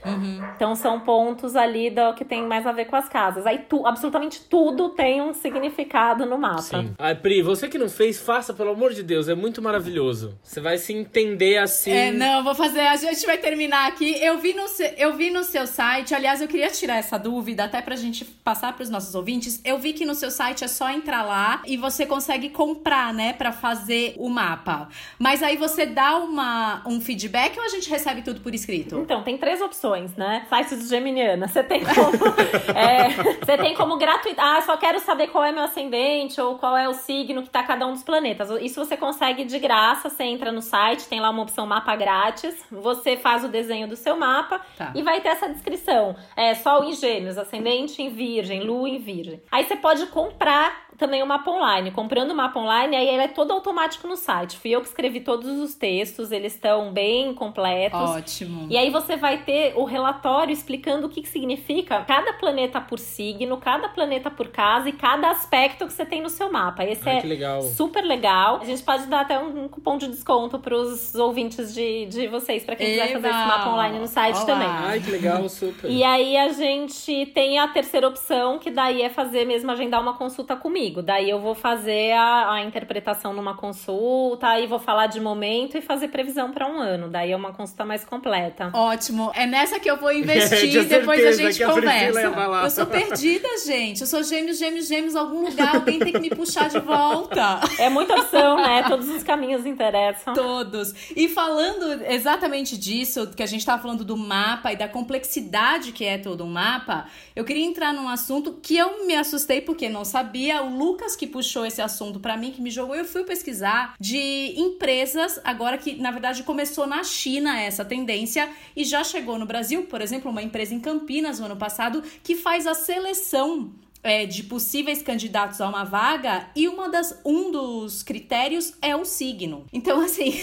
[0.55, 3.45] Então são pontos ali do que tem mais a ver com as casas.
[3.45, 6.61] Aí tu, absolutamente tudo tem um significado no mapa.
[6.61, 6.93] Sim.
[6.97, 9.29] Ai, Pri, você que não fez, faça, pelo amor de Deus.
[9.29, 10.37] É muito maravilhoso.
[10.41, 11.91] Você vai se entender assim.
[11.91, 12.81] É, não, vou fazer.
[12.81, 14.21] A gente vai terminar aqui.
[14.23, 14.65] Eu vi no,
[14.97, 18.73] eu vi no seu site, aliás, eu queria tirar essa dúvida, até pra gente passar
[18.73, 19.61] pros nossos ouvintes.
[19.65, 23.33] Eu vi que no seu site é só entrar lá e você consegue comprar, né,
[23.33, 24.87] Pra fazer o mapa.
[25.17, 28.97] Mas aí você dá uma, um feedback ou a gente recebe tudo por escrito?
[28.99, 30.45] Então, tem três opções, né?
[30.49, 31.47] Sites Geminiana.
[31.47, 32.11] Você tem como.
[32.77, 33.09] é,
[33.43, 34.39] você tem como gratuito.
[34.39, 37.63] Ah, só quero saber qual é meu ascendente ou qual é o signo que tá
[37.63, 38.49] cada um dos planetas.
[38.61, 40.09] Isso você consegue de graça.
[40.09, 42.55] Você entra no site, tem lá uma opção mapa grátis.
[42.71, 44.91] Você faz o desenho do seu mapa Tá.
[44.95, 46.15] e vai ter essa descrição.
[46.35, 49.41] É Sol em Gêmeos, ascendente em Virgem, Lua em Virgem.
[49.51, 51.89] Aí você pode comprar também o mapa online.
[51.89, 54.55] Comprando o mapa online, aí ele é todo automático no site.
[54.57, 57.99] Fui eu que escrevi todos os textos, eles estão bem completos.
[57.99, 58.67] Ótimo.
[58.69, 62.99] E aí você vai ter o relatório explicando o que, que significa cada planeta por
[62.99, 66.85] signo, cada planeta por casa e cada aspecto que você tem no seu mapa.
[66.85, 67.63] Esse Ai, é legal.
[67.63, 68.59] super legal.
[68.61, 72.63] A gente pode dar até um, um cupom de desconto pros ouvintes de, de vocês,
[72.63, 74.45] pra quem quiser fazer esse mapa online no site Olá.
[74.45, 74.67] também.
[74.67, 75.89] Ai, que legal, super.
[75.89, 80.13] E aí a gente tem a terceira opção, que daí é fazer mesmo agendar uma
[80.13, 80.90] consulta comigo.
[80.99, 85.81] Daí eu vou fazer a, a interpretação numa consulta, aí vou falar de momento e
[85.81, 87.07] fazer previsão pra um ano.
[87.07, 88.71] Daí é uma consulta mais completa.
[88.73, 89.31] Ótimo.
[89.35, 92.21] É nessa que eu vou investir Tinha e depois a gente a conversa.
[92.63, 94.01] Eu sou perdida, gente.
[94.01, 95.15] Eu sou gêmeos, gêmeos, gêmeos.
[95.15, 97.59] Algum lugar alguém tem que me puxar de volta.
[97.77, 98.83] É muita opção, né?
[98.87, 100.33] Todos os caminhos interessam.
[100.33, 100.93] Todos.
[101.15, 106.05] E falando exatamente disso, que a gente tava falando do mapa e da complexidade que
[106.05, 110.05] é todo um mapa, eu queria entrar num assunto que eu me assustei porque não
[110.05, 110.63] sabia.
[110.63, 114.55] O Lucas que puxou esse assunto pra mim, que me jogou, eu fui pesquisar de
[114.57, 119.83] empresas, agora que na verdade começou na China essa tendência e já chegou no Brasil,
[119.83, 124.41] por exemplo, uma empresa em Campinas no ano passado que faz a seleção é, de
[124.41, 129.65] possíveis candidatos a uma vaga e uma das, um dos critérios é o signo.
[129.71, 130.33] Então, assim,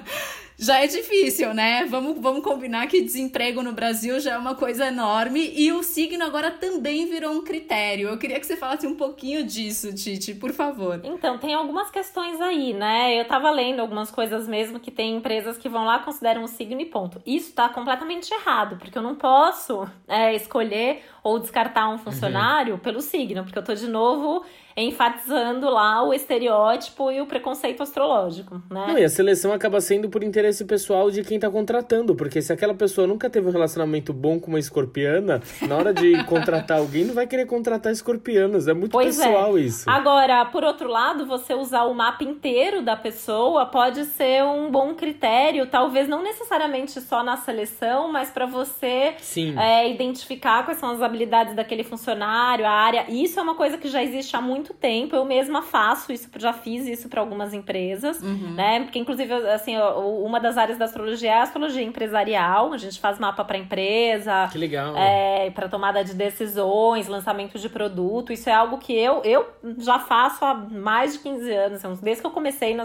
[0.58, 1.84] já é difícil, né?
[1.84, 6.24] Vamos, vamos combinar que desemprego no Brasil já é uma coisa enorme e o signo
[6.24, 8.08] agora também virou um critério.
[8.08, 11.00] Eu queria que você falasse um pouquinho disso, Titi, por favor.
[11.04, 13.20] Então, tem algumas questões aí, né?
[13.20, 16.80] Eu tava lendo algumas coisas mesmo que tem empresas que vão lá, consideram o signo
[16.80, 17.20] e ponto.
[17.26, 23.00] Isso tá completamente errado, porque eu não posso é, escolher ou descartar um funcionário pelo
[23.02, 24.44] signo, porque eu tô de novo
[24.76, 28.84] enfatizando lá o estereótipo e o preconceito astrológico, né?
[28.88, 32.52] Não, e a seleção acaba sendo por interesse pessoal de quem tá contratando, porque se
[32.52, 37.04] aquela pessoa nunca teve um relacionamento bom com uma escorpiana, na hora de contratar alguém,
[37.04, 38.68] não vai querer contratar escorpianos.
[38.68, 39.62] É muito Pois pessoal é.
[39.62, 39.88] isso.
[39.88, 44.94] Agora, por outro lado, você usar o mapa inteiro da pessoa pode ser um bom
[44.94, 49.58] critério, talvez não necessariamente só na seleção, mas para você Sim.
[49.58, 53.06] é, identificar quais são as habilidades daquele funcionário, a área.
[53.08, 55.14] Isso é uma coisa que já existe há muito tempo.
[55.16, 58.80] Eu mesma faço isso, já fiz isso para algumas empresas, né?
[58.84, 62.72] Porque inclusive assim, uma das áreas da astrologia é a astrologia empresarial.
[62.72, 64.94] A gente faz mapa para empresa, Que legal.
[64.96, 68.32] é, para tomada de decisões, lançamento de produto.
[68.32, 69.46] Isso é algo que eu, eu
[69.78, 72.76] já faço há mais de 15 anos, assim, desde que eu comecei,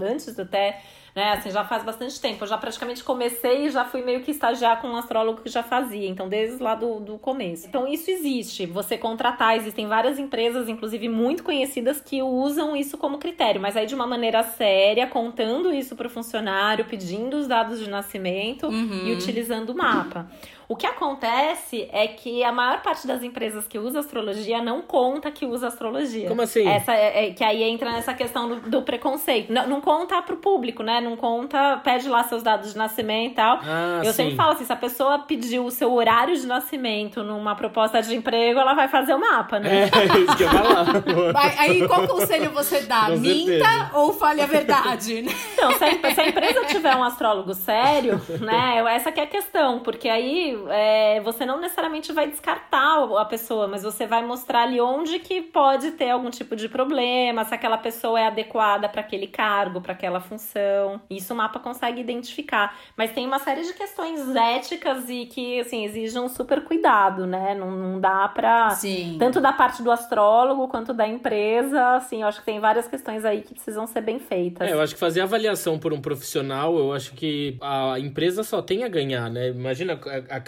[0.00, 0.80] antes até,
[1.14, 2.44] né, assim, já faz bastante tempo.
[2.44, 5.62] Eu já praticamente comecei e já fui meio que estagiar com um astrólogo que já
[5.62, 7.66] fazia, então desde lá do, do começo.
[7.66, 13.18] Então isso existe, você contratar, existem várias empresas, inclusive muito conhecidas, que usam isso como
[13.18, 17.78] critério, mas aí de uma maneira séria, contando isso para o funcionário, pedindo os dados
[17.78, 18.70] de nascimento
[19.06, 20.30] e utilizando o mapa.
[20.70, 25.28] O que acontece é que a maior parte das empresas que usa astrologia não conta
[25.28, 26.28] que usa astrologia.
[26.28, 26.64] Como assim?
[26.64, 29.52] Essa é, é- que aí entra nessa questão do, do preconceito.
[29.52, 31.00] Não, não conta pro público, né?
[31.00, 33.58] Não conta, pede lá seus dados de nascimento e tal.
[33.64, 34.18] Ah, Eu sim.
[34.22, 38.14] sempre falo assim, se a pessoa pediu o seu horário de nascimento numa proposta de
[38.14, 39.82] emprego, ela vai fazer o mapa, né?
[39.82, 39.86] É
[40.22, 41.36] isso que eu.
[41.36, 43.06] Aí, aí, qual conselho você dá?
[43.06, 43.90] Com Minta certeza.
[43.94, 45.24] ou fale a verdade?
[45.60, 48.82] Então, se a, se a empresa tiver um astrólogo sério, né?
[48.94, 53.66] Essa que é a questão, porque aí é, você não necessariamente vai descartar a pessoa,
[53.68, 57.78] mas você vai mostrar ali onde que pode ter algum tipo de problema, se aquela
[57.78, 61.00] pessoa é adequada para aquele cargo, para aquela função.
[61.08, 62.76] Isso o mapa consegue identificar.
[62.96, 67.54] Mas tem uma série de questões éticas e que, assim, exigem um super cuidado, né?
[67.54, 68.70] Não, não dá pra.
[68.70, 69.16] Sim.
[69.18, 73.24] Tanto da parte do astrólogo quanto da empresa, assim, eu acho que tem várias questões
[73.24, 74.68] aí que precisam ser bem feitas.
[74.68, 78.62] É, eu acho que fazer avaliação por um profissional, eu acho que a empresa só
[78.62, 79.48] tem a ganhar, né?
[79.48, 79.98] Imagina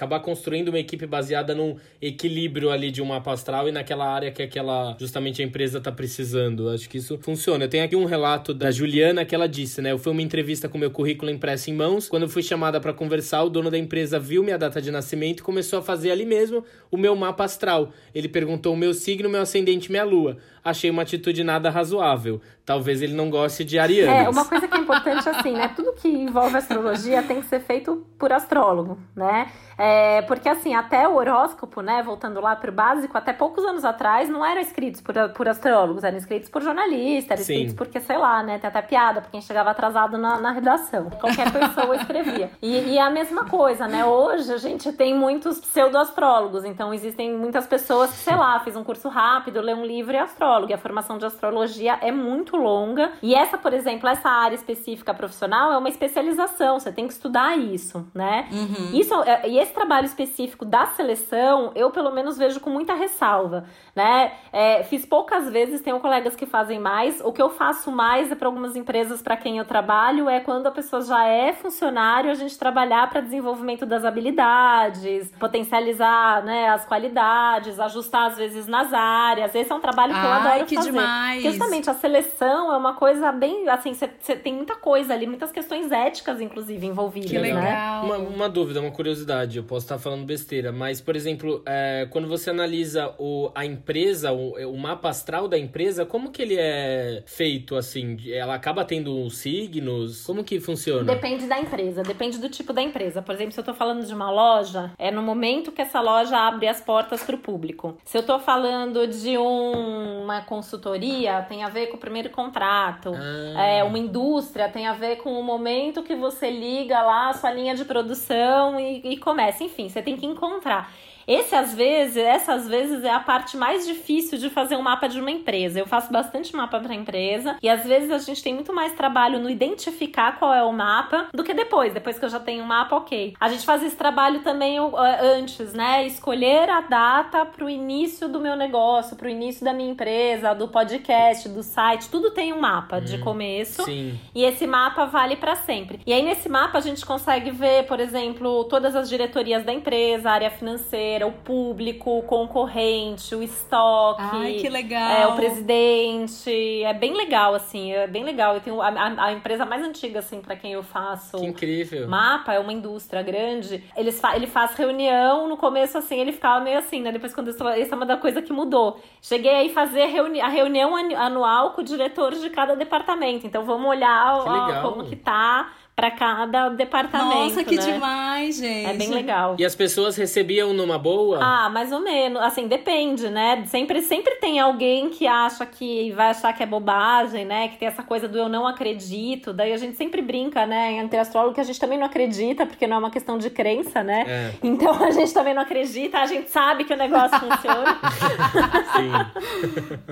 [0.03, 4.33] acabar construindo uma equipe baseada num equilíbrio ali de um mapa astral e naquela área
[4.33, 6.69] que aquela justamente a empresa tá precisando.
[6.71, 7.65] Acho que isso funciona.
[7.65, 9.93] Eu tenho aqui um relato da Juliana que ela disse, né?
[9.93, 12.09] Eu fui uma entrevista com meu currículo impresso em mãos.
[12.09, 15.39] Quando eu fui chamada para conversar, o dono da empresa viu minha data de nascimento
[15.39, 17.93] e começou a fazer ali mesmo o meu mapa astral.
[18.13, 20.37] Ele perguntou o meu signo, meu ascendente, minha lua.
[20.65, 22.41] Achei uma atitude nada razoável.
[22.65, 24.27] Talvez ele não goste de arianos.
[24.27, 25.69] É, uma coisa que é importante assim, né?
[25.75, 29.51] Tudo que envolve astrologia tem que ser feito por astrólogo, né?
[29.77, 34.29] É, porque assim, até o horóscopo, né, voltando lá pro básico, até poucos anos atrás
[34.29, 37.53] não eram escritos por, por astrólogos, eram escritos por jornalistas, eram Sim.
[37.55, 41.11] escritos porque, sei lá, né, tem até piada pra quem chegava atrasado na, na redação.
[41.11, 42.51] Qualquer pessoa escrevia.
[42.61, 47.67] E, e a mesma coisa, né, hoje a gente tem muitos pseudo-astrólogos, então existem muitas
[47.67, 50.75] pessoas que, sei lá, fez um curso rápido, lê um livro e é astrólogo, e
[50.75, 55.73] a formação de astrologia é muito longa, e essa, por exemplo, essa área específica profissional
[55.73, 58.49] é uma especialização, você tem que estudar isso, né?
[58.51, 58.91] Uhum.
[58.99, 63.65] Isso, é, e esse trabalho específico da seleção, eu pelo menos vejo com muita ressalva,
[63.95, 64.33] né?
[64.53, 67.21] É, fiz poucas vezes, tenho colegas que fazem mais.
[67.21, 70.67] O que eu faço mais é para algumas empresas para quem eu trabalho é quando
[70.67, 76.85] a pessoa já é funcionário, a gente trabalhar para desenvolvimento das habilidades, potencializar, né, as
[76.85, 79.55] qualidades, ajustar às vezes nas áreas.
[79.55, 80.91] Esse é um trabalho que eu Ai, adoro que fazer.
[80.91, 81.43] demais.
[81.43, 85.51] Porque justamente a seleção é uma coisa bem, assim, você tem muita coisa ali, muitas
[85.53, 87.55] questões éticas inclusive envolvidas, Que né?
[87.55, 88.05] legal.
[88.05, 92.29] Uma, uma dúvida, uma curiosidade, eu posso estar falando besteira, mas, por exemplo, é, quando
[92.29, 97.23] você analisa o, a empresa, o, o mapa astral da empresa, como que ele é
[97.27, 98.17] feito, assim?
[98.31, 100.25] Ela acaba tendo signos?
[100.25, 101.05] Como que funciona?
[101.05, 103.23] Depende da empresa, depende do tipo da empresa.
[103.23, 106.37] Por exemplo, se eu tô falando de uma loja, é no momento que essa loja
[106.37, 107.97] abre as portas para o público.
[108.05, 113.13] Se eu tô falando de um- uma consultoria, tem a ver com o primeiro contrato.
[113.15, 113.63] Ah.
[113.63, 117.53] É, uma indústria tem a ver com o momento que você liga lá a sua
[117.53, 119.63] linha de produção e, e começa.
[119.63, 120.93] Enfim, você tem que encontrar.
[121.27, 125.09] Esse, às vezes, essa às vezes é a parte mais difícil de fazer um mapa
[125.09, 125.79] de uma empresa.
[125.79, 129.39] Eu faço bastante mapa para empresa e às vezes a gente tem muito mais trabalho
[129.39, 131.93] no identificar qual é o mapa do que depois.
[131.93, 133.35] Depois que eu já tenho um mapa, ok.
[133.41, 136.07] A gente faz esse trabalho também uh, antes, né?
[136.07, 140.55] Escolher a data para o início do meu negócio, para o início da minha empresa,
[140.55, 142.09] do podcast, do site.
[142.09, 143.85] Tudo tem um mapa de começo.
[143.85, 144.19] Sim.
[144.35, 146.01] E esse mapa vale para sempre.
[146.07, 150.31] E aí nesse mapa a gente consegue ver, por exemplo, todas as diretorias da empresa,
[150.31, 154.23] área financeira, o público, o concorrente, o estoque.
[154.23, 155.11] Ai, que legal.
[155.11, 156.83] É, o presidente.
[156.85, 157.93] É bem legal, assim.
[157.93, 158.55] É bem legal.
[158.55, 161.39] Eu tenho a, a- a empresa mais antiga, assim, para quem eu faço.
[161.39, 162.09] Que incrível.
[162.09, 163.85] Mapa é uma indústria grande.
[163.97, 167.13] Eles fa ele faz reunião, no começo, assim, ele ficava meio assim, né?
[167.13, 167.69] Depois, quando eu.
[167.69, 169.01] Essa é uma da coisa que mudou.
[169.21, 173.47] Cheguei aí fazer reuni a reunião anu- anual com o diretor de cada departamento.
[173.47, 174.49] Então vamos olhar Que
[174.79, 177.35] ó, como que tá para cada departamento.
[177.35, 177.93] Nossa, que né?
[177.93, 178.87] demais, gente.
[178.87, 179.57] É bem legal.
[179.59, 181.39] E as pessoas recebiam numa boa?
[181.41, 182.41] Ah, mais ou menos.
[182.43, 183.65] Assim, depende, né?
[183.67, 187.69] Sempre, sempre tem alguém que acha que vai achar que é bobagem, né?
[187.69, 189.53] Que tem essa coisa do eu não acredito.
[189.53, 190.93] Daí a gente sempre brinca, né?
[190.93, 194.03] Entre astrólogo que a gente também não acredita, porque não é uma questão de crença,
[194.03, 194.25] né?
[194.27, 194.53] É.
[194.63, 198.01] Então a gente também não acredita, a gente sabe que o negócio funciona.
[198.97, 199.13] Sim.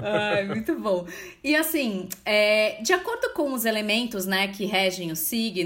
[0.03, 1.07] Ai, muito bom.
[1.43, 5.19] E assim, é, de acordo com os elementos, né, que regem os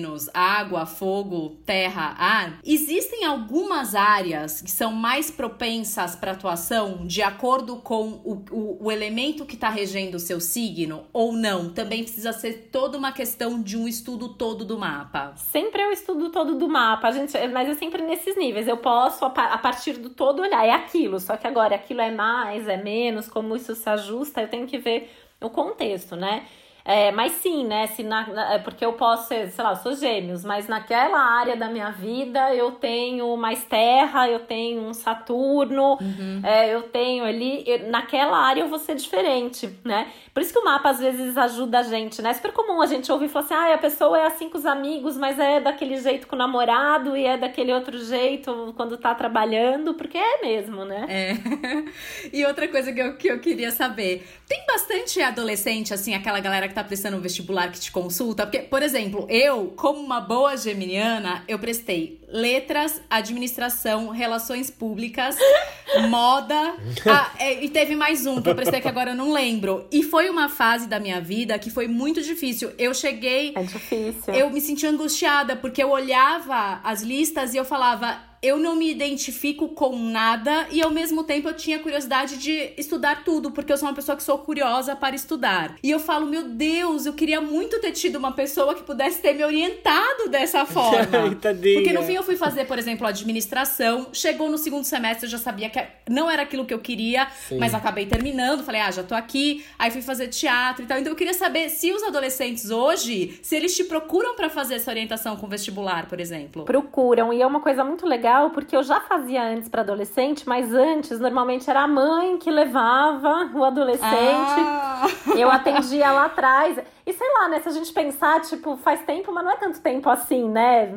[0.04, 7.22] signos, água, fogo, terra, ar, existem algumas áreas que são mais propensas para atuação de
[7.22, 11.70] acordo com o, o, o elemento que está regendo o seu signo ou não?
[11.70, 15.34] Também precisa ser toda uma questão de um estudo todo do mapa.
[15.36, 18.68] Sempre é o estudo todo do mapa, gente, mas é sempre nesses níveis.
[18.68, 21.18] Eu posso, a partir do todo, olhar, é aquilo.
[21.18, 24.78] Só que agora, aquilo é mais, é menos, como isso se ajusta, eu tenho que
[24.78, 26.46] ver o contexto, né?
[26.86, 27.86] É, mas sim, né?
[27.86, 31.18] Se na, na- é porque eu posso ser, sei lá, eu sou gêmeos, mas naquela
[31.18, 35.96] área da minha vida eu tenho mais terra, eu tenho um Saturno,
[36.44, 37.64] é, eu tenho ali.
[37.66, 40.08] eu- naquela área eu vou ser diferente, né?
[40.34, 42.30] Por isso que o mapa às vezes ajuda a gente, né?
[42.30, 44.66] É super comum a gente ouvir falar assim: ah, a pessoa é assim com os
[44.66, 49.14] amigos, mas é daquele jeito com o namorado e é daquele outro jeito quando tá
[49.14, 51.06] trabalhando, porque é mesmo, né?
[51.08, 51.34] É.
[52.32, 56.66] E outra coisa que eu, que eu queria saber: tem bastante adolescente, assim, aquela galera
[56.66, 58.44] que tá prestando um vestibular que te consulta?
[58.44, 65.36] Porque, por exemplo, eu, como uma boa geminiana, eu prestei letras, administração, relações públicas,
[66.10, 66.74] moda.
[67.06, 69.86] Ah, é, e teve mais um que eu prestei que agora eu não lembro.
[69.92, 72.72] E foi uma fase da minha vida que foi muito difícil.
[72.76, 73.52] Eu cheguei.
[73.54, 74.34] É difícil.
[74.34, 78.90] Eu me sentia angustiada, porque eu olhava as listas e eu falava eu não me
[78.90, 83.78] identifico com nada e ao mesmo tempo eu tinha curiosidade de estudar tudo, porque eu
[83.78, 85.76] sou uma pessoa que sou curiosa para estudar.
[85.82, 89.32] E eu falo, meu Deus, eu queria muito ter tido uma pessoa que pudesse ter
[89.32, 91.34] me orientado dessa forma.
[91.40, 95.38] porque no fim eu fui fazer, por exemplo, administração, chegou no segundo semestre eu já
[95.38, 97.56] sabia que não era aquilo que eu queria, Sim.
[97.56, 100.98] mas acabei terminando, falei, ah, já tô aqui, aí fui fazer teatro e tal.
[100.98, 104.90] Então eu queria saber se os adolescentes hoje, se eles te procuram para fazer essa
[104.90, 106.66] orientação com vestibular, por exemplo.
[106.66, 110.46] Procuram, e é uma coisa muito legal legal porque eu já fazia antes para adolescente,
[110.46, 114.02] mas antes normalmente era a mãe que levava o adolescente.
[114.08, 115.06] Ah.
[115.36, 116.78] Eu atendia lá atrás.
[117.06, 117.60] E sei lá, né?
[117.60, 120.94] Se a gente pensar, tipo, faz tempo, mas não é tanto tempo assim, né?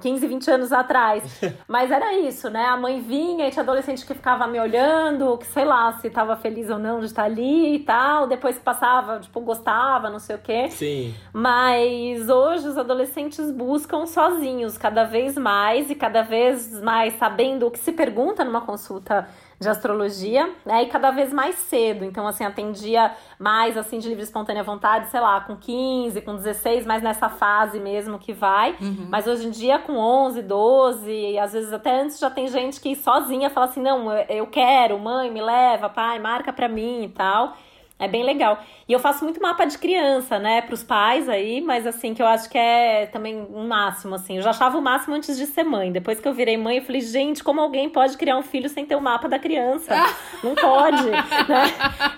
[0.00, 1.40] 15, 20 anos atrás.
[1.66, 2.64] Mas era isso, né?
[2.64, 6.36] A mãe vinha e tinha adolescente que ficava me olhando, que sei lá, se tava
[6.36, 8.26] feliz ou não de estar ali e tal.
[8.26, 10.68] Depois que passava, tipo, gostava, não sei o quê.
[10.70, 11.14] Sim.
[11.32, 17.70] Mas hoje os adolescentes buscam sozinhos, cada vez mais e cada vez mais sabendo o
[17.70, 19.28] que se pergunta numa consulta
[19.58, 20.82] de astrologia, né?
[20.82, 22.04] E cada vez mais cedo.
[22.04, 26.84] Então, assim, atendia mais, assim, de livre espontânea vontade, sei lá, com 15, com 16,
[26.84, 28.76] mas nessa fase mesmo que vai.
[28.80, 29.06] Uhum.
[29.08, 32.80] Mas hoje em dia, com 11, 12, e às vezes até antes já tem gente
[32.80, 37.08] que sozinha fala assim: não, eu quero, mãe, me leva, pai, marca pra mim e
[37.08, 37.56] tal.
[37.98, 38.58] É bem legal.
[38.88, 42.26] E eu faço muito mapa de criança, né, pros pais aí, mas assim, que eu
[42.26, 44.36] acho que é também um máximo, assim.
[44.36, 45.90] Eu já achava o máximo antes de ser mãe.
[45.90, 48.86] Depois que eu virei mãe, eu falei, gente, como alguém pode criar um filho sem
[48.86, 49.92] ter o um mapa da criança?
[50.40, 51.20] Não pode, né?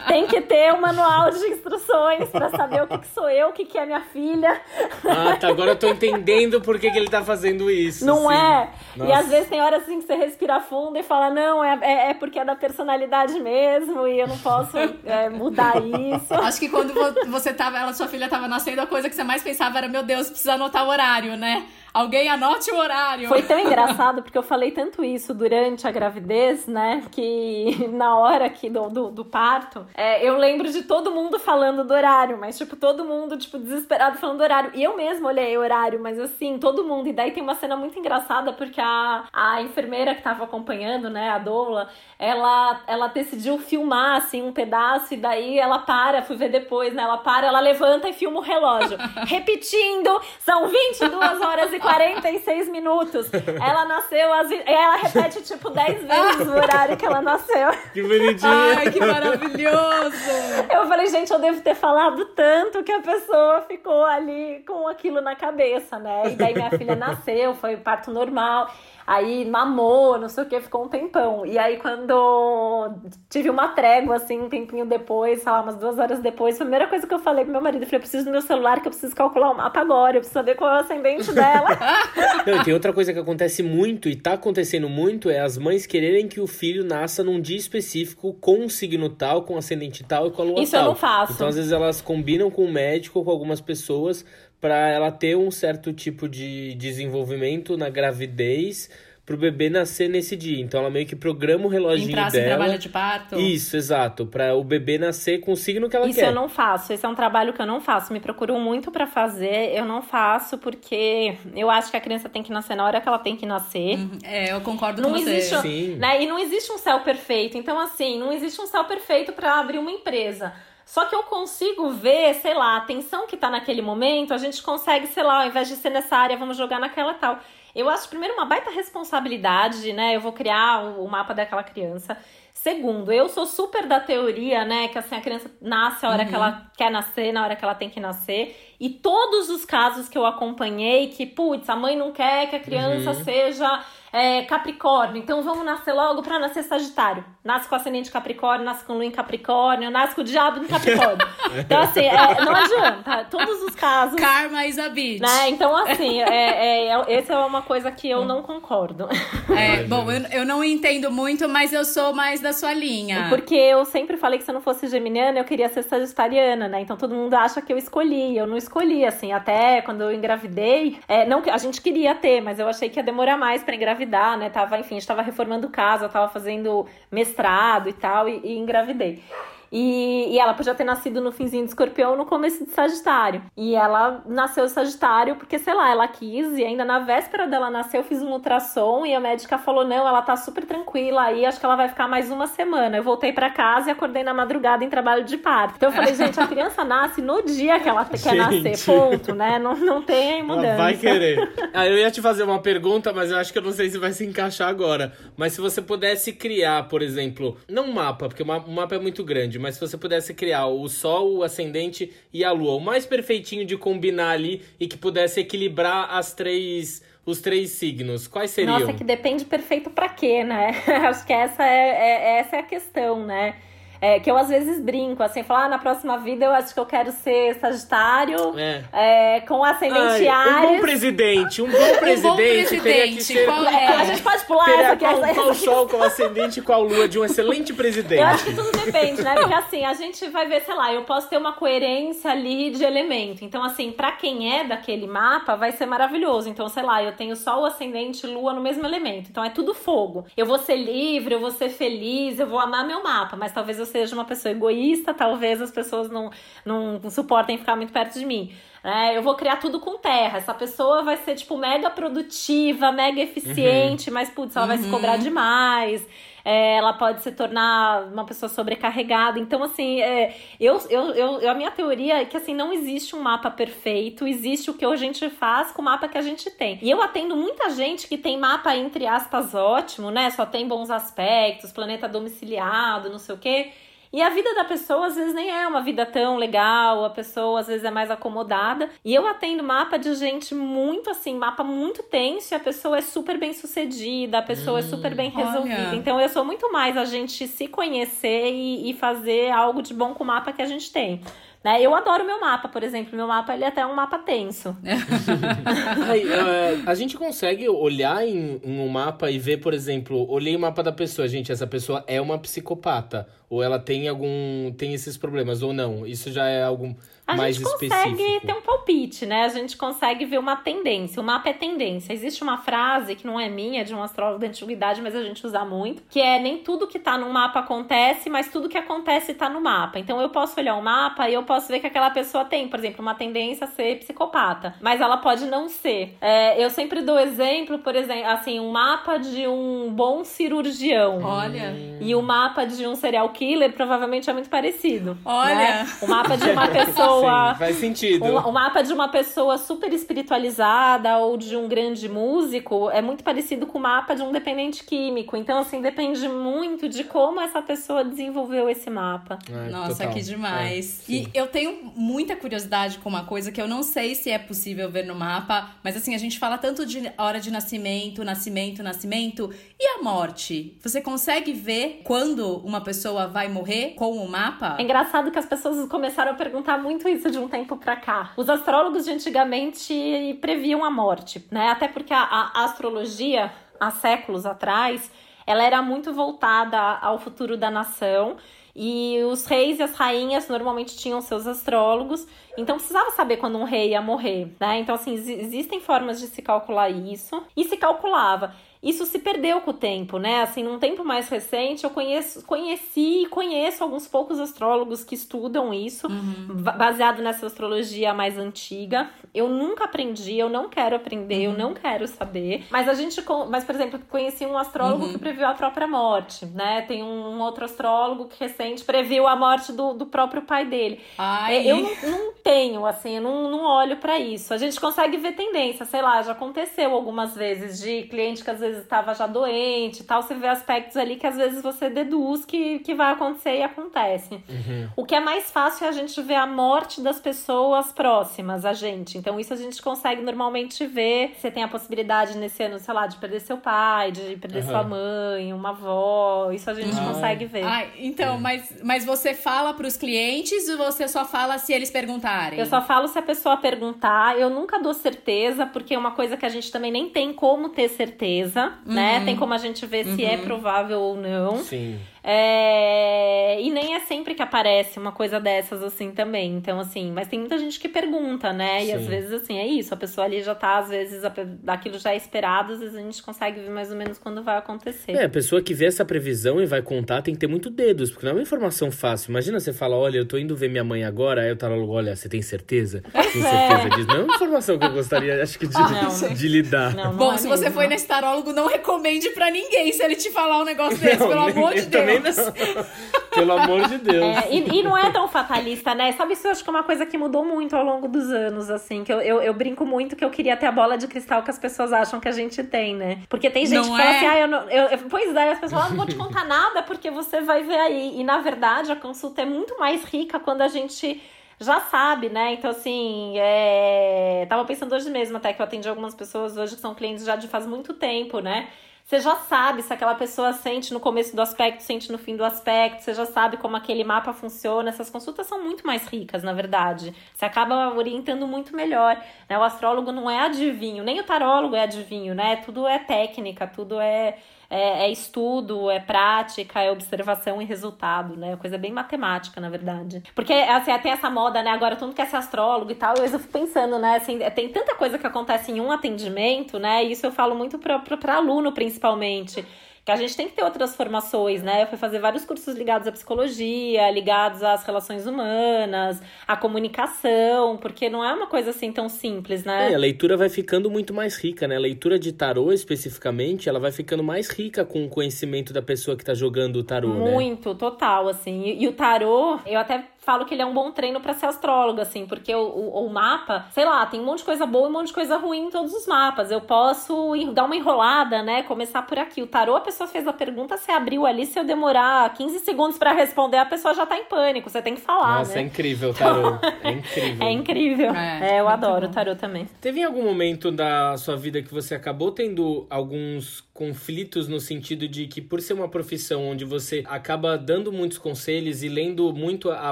[0.07, 3.53] Tem que ter um manual de instruções para saber o que, que, sou eu, o
[3.53, 4.61] que, que é minha filha.
[5.07, 5.49] Ah, tá.
[5.49, 8.05] Agora eu tô entendendo por que, que ele tá fazendo isso.
[8.05, 8.69] Não é?
[8.95, 9.11] Nossa.
[9.11, 12.11] E às vezes tem horas assim que você respira fundo e fala, não, é, é,
[12.11, 16.35] é porque é da personalidade mesmo e eu não posso é, mudar isso.
[16.35, 16.93] Acho que quando
[17.29, 20.03] você tava, ela, sua filha tava nascendo, a coisa que você mais pensava era, meu
[20.03, 21.67] Deus, precisa anotar o horário, né?
[21.99, 23.27] Alguém anote o horário.
[23.27, 27.03] Foi tão engraçado, porque eu falei tanto isso durante a gravidez, né?
[27.11, 31.83] Que na hora aqui do, do, do parto, é, eu lembro de todo mundo falando
[31.83, 34.71] do horário, mas, tipo, todo mundo, tipo, desesperado falando do horário.
[34.75, 37.09] E eu mesma olhei o horário, mas assim, todo mundo.
[37.09, 41.31] E daí tem uma cena muito engraçada, porque a, a enfermeira que tava acompanhando, né,
[41.31, 46.49] a doula, ela, ela decidiu filmar, assim, um pedaço, e daí ela para, fui ver
[46.49, 47.03] depois, né?
[47.03, 48.97] Ela para, ela levanta e filma o relógio.
[49.27, 53.31] Repetindo, são 22 horas e 46 minutos.
[53.33, 54.51] Ela nasceu às.
[54.51, 57.71] E ela repete, tipo, 10 vezes o horário que ela nasceu.
[57.93, 58.53] Que bonitinho.
[58.77, 60.31] Ai, que maravilhoso.
[60.71, 65.21] Eu falei, gente, eu devo ter falado tanto que a pessoa ficou ali com aquilo
[65.21, 66.23] na cabeça, né?
[66.33, 68.71] E daí minha filha nasceu, foi parto normal.
[69.09, 71.47] Aí mamou, não sei o que, ficou um tempão.
[71.47, 72.93] E aí, quando
[73.31, 76.87] tive uma trégua, assim, um tempinho depois, sei lá, umas duas horas depois, a primeira
[76.87, 78.87] coisa que eu falei pro meu marido, eu falei, eu preciso do meu celular, que
[78.87, 81.71] eu preciso calcular o mapa agora, eu preciso saber qual é o ascendente dela.
[82.47, 86.29] não, tem outra coisa que acontece muito, e tá acontecendo muito, é as mães quererem
[86.29, 90.31] que o filho nasça num dia específico com um signo tal, com ascendente tal e
[90.33, 90.83] com a lua Isso tal.
[90.83, 91.33] eu não faço.
[91.33, 94.23] Então, às vezes, elas combinam com o médico ou com algumas pessoas
[94.61, 98.91] para ela ter um certo tipo de desenvolvimento na gravidez
[99.29, 100.59] pro bebê nascer nesse dia.
[100.59, 102.57] Então ela meio que programa o reloginho Entrasse dela.
[102.57, 103.39] Trabalho de parto.
[103.39, 106.23] Isso, exato, para o bebê nascer com o signo que ela Isso quer.
[106.23, 106.95] Isso eu não faço.
[106.95, 108.11] Esse é um trabalho que eu não faço.
[108.11, 109.77] Me procuram muito para fazer.
[109.77, 113.09] Eu não faço porque eu acho que a criança tem que nascer na hora que
[113.09, 113.99] ela tem que nascer.
[113.99, 114.19] Uhum.
[114.25, 115.61] É, eu concordo não com existe, você.
[115.61, 115.97] Sim.
[115.97, 116.23] Né?
[116.23, 117.59] E não existe um céu perfeito.
[117.59, 120.55] Então assim, não existe um céu perfeito para abrir uma empresa.
[120.89, 124.63] Só que eu consigo ver, sei lá, a atenção que tá naquele momento, a gente
[124.63, 127.39] consegue, sei lá, ao invés de ser nessa área, vamos jogar naquela tal.
[127.75, 130.17] Eu acho, primeiro, uma baita responsabilidade, né?
[130.17, 132.17] Eu vou criar o, o mapa daquela criança.
[132.55, 134.89] Segundo, eu sou super da teoria, né?
[134.89, 136.29] Que assim, a criança nasce a hora uhum.
[136.31, 138.75] que ela quer nascer, na hora que ela tem que nascer.
[138.81, 142.61] E todos os casos que eu acompanhei, que, putz, a mãe não quer que a
[142.61, 143.25] criança uhum.
[143.25, 147.25] seja é, Capricórnio, então vamos nascer logo para nascer Sagitário.
[147.45, 151.27] Nasce com ascendente Capricórnio, nasce com Lua em Capricórnio, nasce com o diabo em Capricórnio.
[151.59, 153.27] então, assim, é, não adianta.
[153.31, 154.17] Todos os casos.
[154.17, 155.21] Karma is a bitch.
[155.21, 155.49] Né?
[155.49, 159.09] Então, assim, é, é, essa é uma coisa que eu não concordo.
[159.57, 163.27] É, bom, eu, eu não entendo muito, mas eu sou mais da sua linha.
[163.29, 166.81] Porque eu sempre falei que se eu não fosse geminiana, eu queria ser sagitariana, né?
[166.81, 168.37] Então todo mundo acha que eu escolhi.
[168.37, 170.99] Eu não escolhi, assim, até quando eu engravidei.
[171.09, 173.98] É, não a gente queria ter, mas eu achei que ia demorar mais para engravidar
[173.99, 174.49] engravidar, né?
[174.51, 179.23] Tava, enfim, estava reformando casa, tava fazendo mestrado e tal, e, e engravidei.
[179.71, 183.43] E, e ela podia ter nascido no finzinho de escorpião no começo de Sagitário.
[183.57, 187.71] E ela nasceu de Sagitário porque, sei lá, ela quis e ainda na véspera dela
[187.71, 191.45] nascer eu fiz um ultrassom e a médica falou: não, ela tá super tranquila aí,
[191.45, 192.97] acho que ela vai ficar mais uma semana.
[192.97, 195.75] Eu voltei para casa e acordei na madrugada em trabalho de parto.
[195.77, 198.63] Então eu falei, gente, a criança nasce no dia que ela quer gente.
[198.63, 199.59] nascer, ponto, né?
[199.59, 200.67] Não, não tem mudança.
[200.67, 201.49] Ela vai querer.
[201.75, 203.99] Ah, eu ia te fazer uma pergunta, mas eu acho que eu não sei se
[203.99, 205.13] vai se encaixar agora.
[205.37, 209.25] Mas se você pudesse criar, por exemplo, não um mapa, porque o mapa é muito
[209.25, 213.05] grande, mas se você pudesse criar o Sol, o Ascendente e a Lua, o mais
[213.05, 218.79] perfeitinho de combinar ali e que pudesse equilibrar as três os três signos, quais seriam?
[218.79, 220.71] Nossa, que depende perfeito para quê, né?
[221.07, 223.55] Acho que essa é, é, essa é a questão, né?
[224.01, 226.81] É, que eu às vezes brinco, assim, falar, ah, na próxima vida eu acho que
[226.81, 228.85] eu quero ser Sagitário, é.
[228.93, 233.23] É, com ascendente Ai, Um bom presidente, um bom presidente, um bom presidente teria que
[233.23, 233.45] ser...
[233.47, 233.87] Qual, é?
[233.87, 237.09] A gente pode pular teria essa qual, essa, qual sol, qual ascendente e qual lua
[237.09, 238.21] de um excelente presidente.
[238.21, 239.35] Eu acho que tudo depende, né?
[239.35, 242.85] Porque assim, a gente vai ver, sei lá, eu posso ter uma coerência ali de
[242.85, 243.45] elemento.
[243.45, 246.49] Então, assim, para quem é daquele mapa, vai ser maravilhoso.
[246.49, 249.29] Então, sei lá, eu tenho sol, ascendente, lua no mesmo elemento.
[249.31, 250.25] Então, é tudo fogo.
[250.37, 253.79] Eu vou ser livre, eu vou ser feliz, eu vou amar meu mapa, mas talvez
[253.79, 256.31] eu seja uma pessoa egoísta, talvez as pessoas não,
[256.65, 258.53] não suportem ficar muito perto de mim.
[258.83, 260.39] É, eu vou criar tudo com terra.
[260.39, 264.15] Essa pessoa vai ser, tipo, mega produtiva, mega eficiente, uhum.
[264.15, 264.69] mas, putz, ela uhum.
[264.69, 265.23] vai se cobrar uhum.
[265.23, 266.07] demais.
[266.51, 269.39] É, ela pode se tornar uma pessoa sobrecarregada.
[269.39, 273.21] Então, assim, é, eu, eu, eu, a minha teoria é que, assim, não existe um
[273.21, 276.79] mapa perfeito, existe o que a gente faz com o mapa que a gente tem.
[276.81, 280.31] E eu atendo muita gente que tem mapa, entre aspas, ótimo, né?
[280.31, 283.71] Só tem bons aspectos, planeta domiciliado, não sei o quê.
[284.13, 287.61] E a vida da pessoa às vezes nem é uma vida tão legal, a pessoa
[287.61, 288.89] às vezes é mais acomodada.
[289.05, 293.03] E eu atendo mapa de gente muito assim, mapa muito tenso, e a pessoa é
[293.03, 295.89] super bem sucedida, a pessoa hum, é super bem resolvida.
[295.89, 295.97] Olha.
[295.97, 300.15] Então eu sou muito mais a gente se conhecer e, e fazer algo de bom
[300.15, 301.21] com o mapa que a gente tem.
[301.63, 301.83] Né?
[301.83, 303.17] Eu adoro meu mapa, por exemplo.
[303.17, 304.77] Meu mapa ele é até um mapa tenso.
[306.87, 310.83] A gente consegue olhar em, em, um mapa e ver, por exemplo, olhei o mapa
[310.83, 313.27] da pessoa, gente, essa pessoa é uma psicopata.
[313.51, 314.73] Ou ela tem algum.
[314.77, 316.07] tem esses problemas, ou não.
[316.07, 316.95] Isso já é algum
[317.29, 319.45] a mais gente consegue ter um palpite, né?
[319.45, 321.21] A gente consegue ver uma tendência.
[321.21, 322.11] O mapa é tendência.
[322.11, 325.23] Existe uma frase que não é minha, é de um astrólogo da antiguidade, mas a
[325.23, 328.79] gente usa muito, que é nem tudo que tá no mapa acontece, mas tudo que
[328.79, 329.99] acontece tá no mapa.
[329.99, 332.67] Então eu posso olhar o um mapa e eu posso ver que aquela pessoa tem,
[332.67, 336.17] por exemplo, uma tendência a ser psicopata, mas ela pode não ser.
[336.23, 341.23] É, eu sempre dou exemplo, por exemplo, assim, um mapa de um bom cirurgião.
[341.23, 341.77] Olha.
[342.01, 345.19] E o mapa de um serial killer provavelmente é muito parecido.
[345.27, 345.55] Olha.
[345.55, 345.87] Né?
[346.01, 347.53] O mapa de uma pessoa pessoa.
[347.53, 348.25] Sim, faz sentido.
[348.25, 353.67] O, mapa de uma pessoa super espiritualizada ou de um grande músico é muito parecido
[353.67, 355.37] com o mapa de um dependente químico.
[355.37, 359.39] Então, assim, depende muito de como essa pessoa desenvolveu esse mapa.
[359.51, 360.13] É, Nossa, total.
[360.13, 361.03] que demais.
[361.09, 364.39] É, e eu tenho muita curiosidade com uma coisa que eu não sei se é
[364.39, 368.83] possível ver no mapa, mas assim, a gente fala tanto de hora de nascimento, nascimento,
[368.83, 369.53] nascimento.
[369.79, 370.77] E a morte?
[370.83, 374.77] Você consegue ver quando uma pessoa vai morrer com o mapa?
[374.79, 378.33] É engraçado que as pessoas começaram a perguntar muito isso de um tempo para cá.
[378.37, 381.69] Os astrólogos de antigamente previam a morte, né?
[381.71, 385.11] Até porque a, a astrologia, há séculos atrás,
[385.47, 388.37] ela era muito voltada ao futuro da nação.
[388.81, 392.25] E os reis e as rainhas normalmente tinham seus astrólogos,
[392.57, 394.79] então precisava saber quando um rei ia morrer, né?
[394.79, 399.73] Então, assim, existem formas de se calcular isso, e se calculava isso se perdeu com
[399.73, 400.43] o tempo, né?
[400.43, 405.75] Assim, num tempo mais recente, eu conheço, conheci e conheço alguns poucos astrólogos que estudam
[405.75, 406.63] isso, uhum.
[406.77, 409.11] baseado nessa astrologia mais antiga.
[409.35, 411.53] Eu nunca aprendi, eu não quero aprender, uhum.
[411.53, 412.67] eu não quero saber.
[412.71, 413.21] Mas a gente,
[413.51, 415.13] mas por exemplo, conheci um astrólogo uhum.
[415.13, 416.83] que previu a própria morte, né?
[416.83, 421.01] Tem um, outro astrólogo que recente previu a morte do, do próprio pai dele.
[421.17, 421.57] Ai.
[421.57, 424.55] É, eu não, não tenho, assim, eu não, não olho para isso.
[424.55, 428.61] A gente consegue ver tendência, sei lá, já aconteceu algumas vezes de cliente que às
[428.61, 431.89] vezes vezes estava já doente e tal, você vê aspectos ali que às vezes você
[431.89, 434.35] deduz que, que vai acontecer e acontece.
[434.35, 434.89] Uhum.
[434.97, 438.73] O que é mais fácil é a gente ver a morte das pessoas próximas a
[438.73, 439.19] gente.
[439.19, 441.35] Então, isso a gente consegue normalmente ver.
[441.39, 444.69] Você tem a possibilidade nesse ano, sei lá, de perder seu pai, de perder uhum.
[444.69, 446.51] sua mãe, uma avó.
[446.53, 447.13] Isso a gente uhum.
[447.13, 447.65] consegue ver.
[447.65, 448.39] Ah, então, é.
[448.39, 452.59] mas, mas você fala para os clientes ou você só fala se eles perguntarem?
[452.59, 454.39] Eu só falo se a pessoa perguntar.
[454.39, 457.69] Eu nunca dou certeza, porque é uma coisa que a gente também nem tem como
[457.71, 458.95] ter certeza certeza, uhum.
[458.95, 459.25] né?
[459.25, 460.17] Tem como a gente ver uhum.
[460.17, 460.45] se é uhum.
[460.45, 461.59] provável ou não.
[461.59, 461.99] Sim.
[462.23, 463.61] É...
[463.61, 466.55] E nem é sempre que aparece uma coisa dessas assim também.
[466.55, 468.83] Então, assim, mas tem muita gente que pergunta, né?
[468.83, 468.93] E Sim.
[468.95, 469.93] às vezes, assim, é isso.
[469.95, 471.23] A pessoa ali já tá, às vezes,
[471.67, 474.57] aquilo já é esperado, às vezes a gente consegue ver mais ou menos quando vai
[474.57, 475.13] acontecer.
[475.13, 478.11] É, a pessoa que vê essa previsão e vai contar tem que ter muito dedos,
[478.11, 479.31] porque não é uma informação fácil.
[479.31, 482.15] Imagina você fala, olha, eu tô indo ver minha mãe agora, aí o tarólogo, olha,
[482.15, 483.03] você tem certeza?
[483.29, 483.89] Tem certeza é.
[483.91, 484.09] disso?
[484.09, 486.95] Não é uma informação que eu gostaria, acho que, de, não, de lidar.
[486.95, 487.65] Não, não Bom, é se mesmo.
[487.65, 491.19] você foi nesse tarólogo, não recomende para ninguém se ele te falar um negócio desse,
[491.19, 492.05] pelo amor de Deus.
[493.35, 494.37] Pelo amor de Deus.
[494.37, 496.13] É, e, e, não é tão fatalista, né?
[496.13, 498.71] Sabe, isso eu acho que é uma coisa que mudou muito ao longo dos anos,
[498.71, 499.05] assim.
[499.05, 501.51] Que eu, eu, eu, brinco muito que eu queria ter a bola de cristal que
[501.51, 503.21] as pessoas acham que a gente tem, né?
[503.29, 504.05] Porque tem gente não que é?
[504.05, 504.71] fala assim, ah, eu não.
[504.71, 507.41] Eu, eu, pois é, as pessoas falam, ah, não vou te contar nada porque você
[507.41, 508.21] vai ver aí.
[508.21, 511.21] E na verdade, a consulta é muito mais rica quando a gente
[511.61, 512.55] já sabe, né?
[512.55, 514.47] Então, assim, é...
[514.49, 517.37] tava pensando hoje mesmo até que eu atendi algumas pessoas hoje que são clientes já
[517.37, 518.69] de faz muito tempo, né?
[519.09, 522.45] Você já sabe se aquela pessoa sente no começo do aspecto, sente no fim do
[522.45, 524.91] aspecto, você já sabe como aquele mapa funciona.
[524.91, 527.15] Essas consultas são muito mais ricas, na verdade.
[527.33, 529.17] Você acaba orientando muito melhor.
[529.49, 529.59] Né?
[529.59, 532.57] O astrólogo não é adivinho, nem o tarólogo é adivinho, né?
[532.57, 534.37] Tudo é técnica, tudo é
[534.71, 538.57] é, é, estudo, é prática, é observação e resultado, né?
[538.57, 540.23] Coisa bem matemática, na verdade.
[540.35, 541.71] Porque, assim, tem essa moda, né?
[541.71, 543.17] Agora todo mundo quer ser astrólogo e tal.
[543.17, 544.17] Eu fico pensando, né?
[544.17, 547.05] Assim, tem tanta coisa que acontece em um atendimento, né?
[547.05, 549.65] E isso eu falo muito para aluno, principalmente
[550.09, 551.83] que a gente tem que ter outras formações, né?
[551.83, 558.09] Eu fui fazer vários cursos ligados à psicologia, ligados às relações humanas, à comunicação, porque
[558.09, 559.93] não é uma coisa assim tão simples, né?
[559.93, 561.77] É, a leitura vai ficando muito mais rica, né?
[561.77, 566.17] A leitura de tarô, especificamente, ela vai ficando mais rica com o conhecimento da pessoa
[566.17, 567.31] que tá jogando o tarô, muito, né?
[567.35, 568.63] Muito, total, assim.
[568.63, 571.47] E, e o tarô, eu até falo que ele é um bom treino para ser
[571.47, 574.87] astróloga, assim, porque o, o, o, mapa, sei lá, tem um monte de coisa boa
[574.87, 576.51] e um monte de coisa ruim em todos os mapas.
[576.51, 578.63] Eu posso dar uma enrolada, né?
[578.65, 579.41] Começar por aqui.
[579.41, 582.99] O tarô, a pessoa fez a pergunta, você abriu ali, se eu demorar 15 segundos
[582.99, 584.69] para responder, a pessoa já tá em pânico.
[584.69, 585.39] Você tem que falar.
[585.39, 585.63] Nossa, né?
[585.63, 586.59] é incrível o tarô.
[586.83, 587.47] É incrível.
[587.47, 588.15] é incrível.
[588.15, 589.11] É, é eu adoro bom.
[589.11, 589.67] o tarô também.
[589.81, 595.27] Teve algum momento da sua vida que você acabou tendo alguns conflitos no sentido de
[595.27, 599.91] que por ser uma profissão onde você acaba dando muitos conselhos e lendo muito a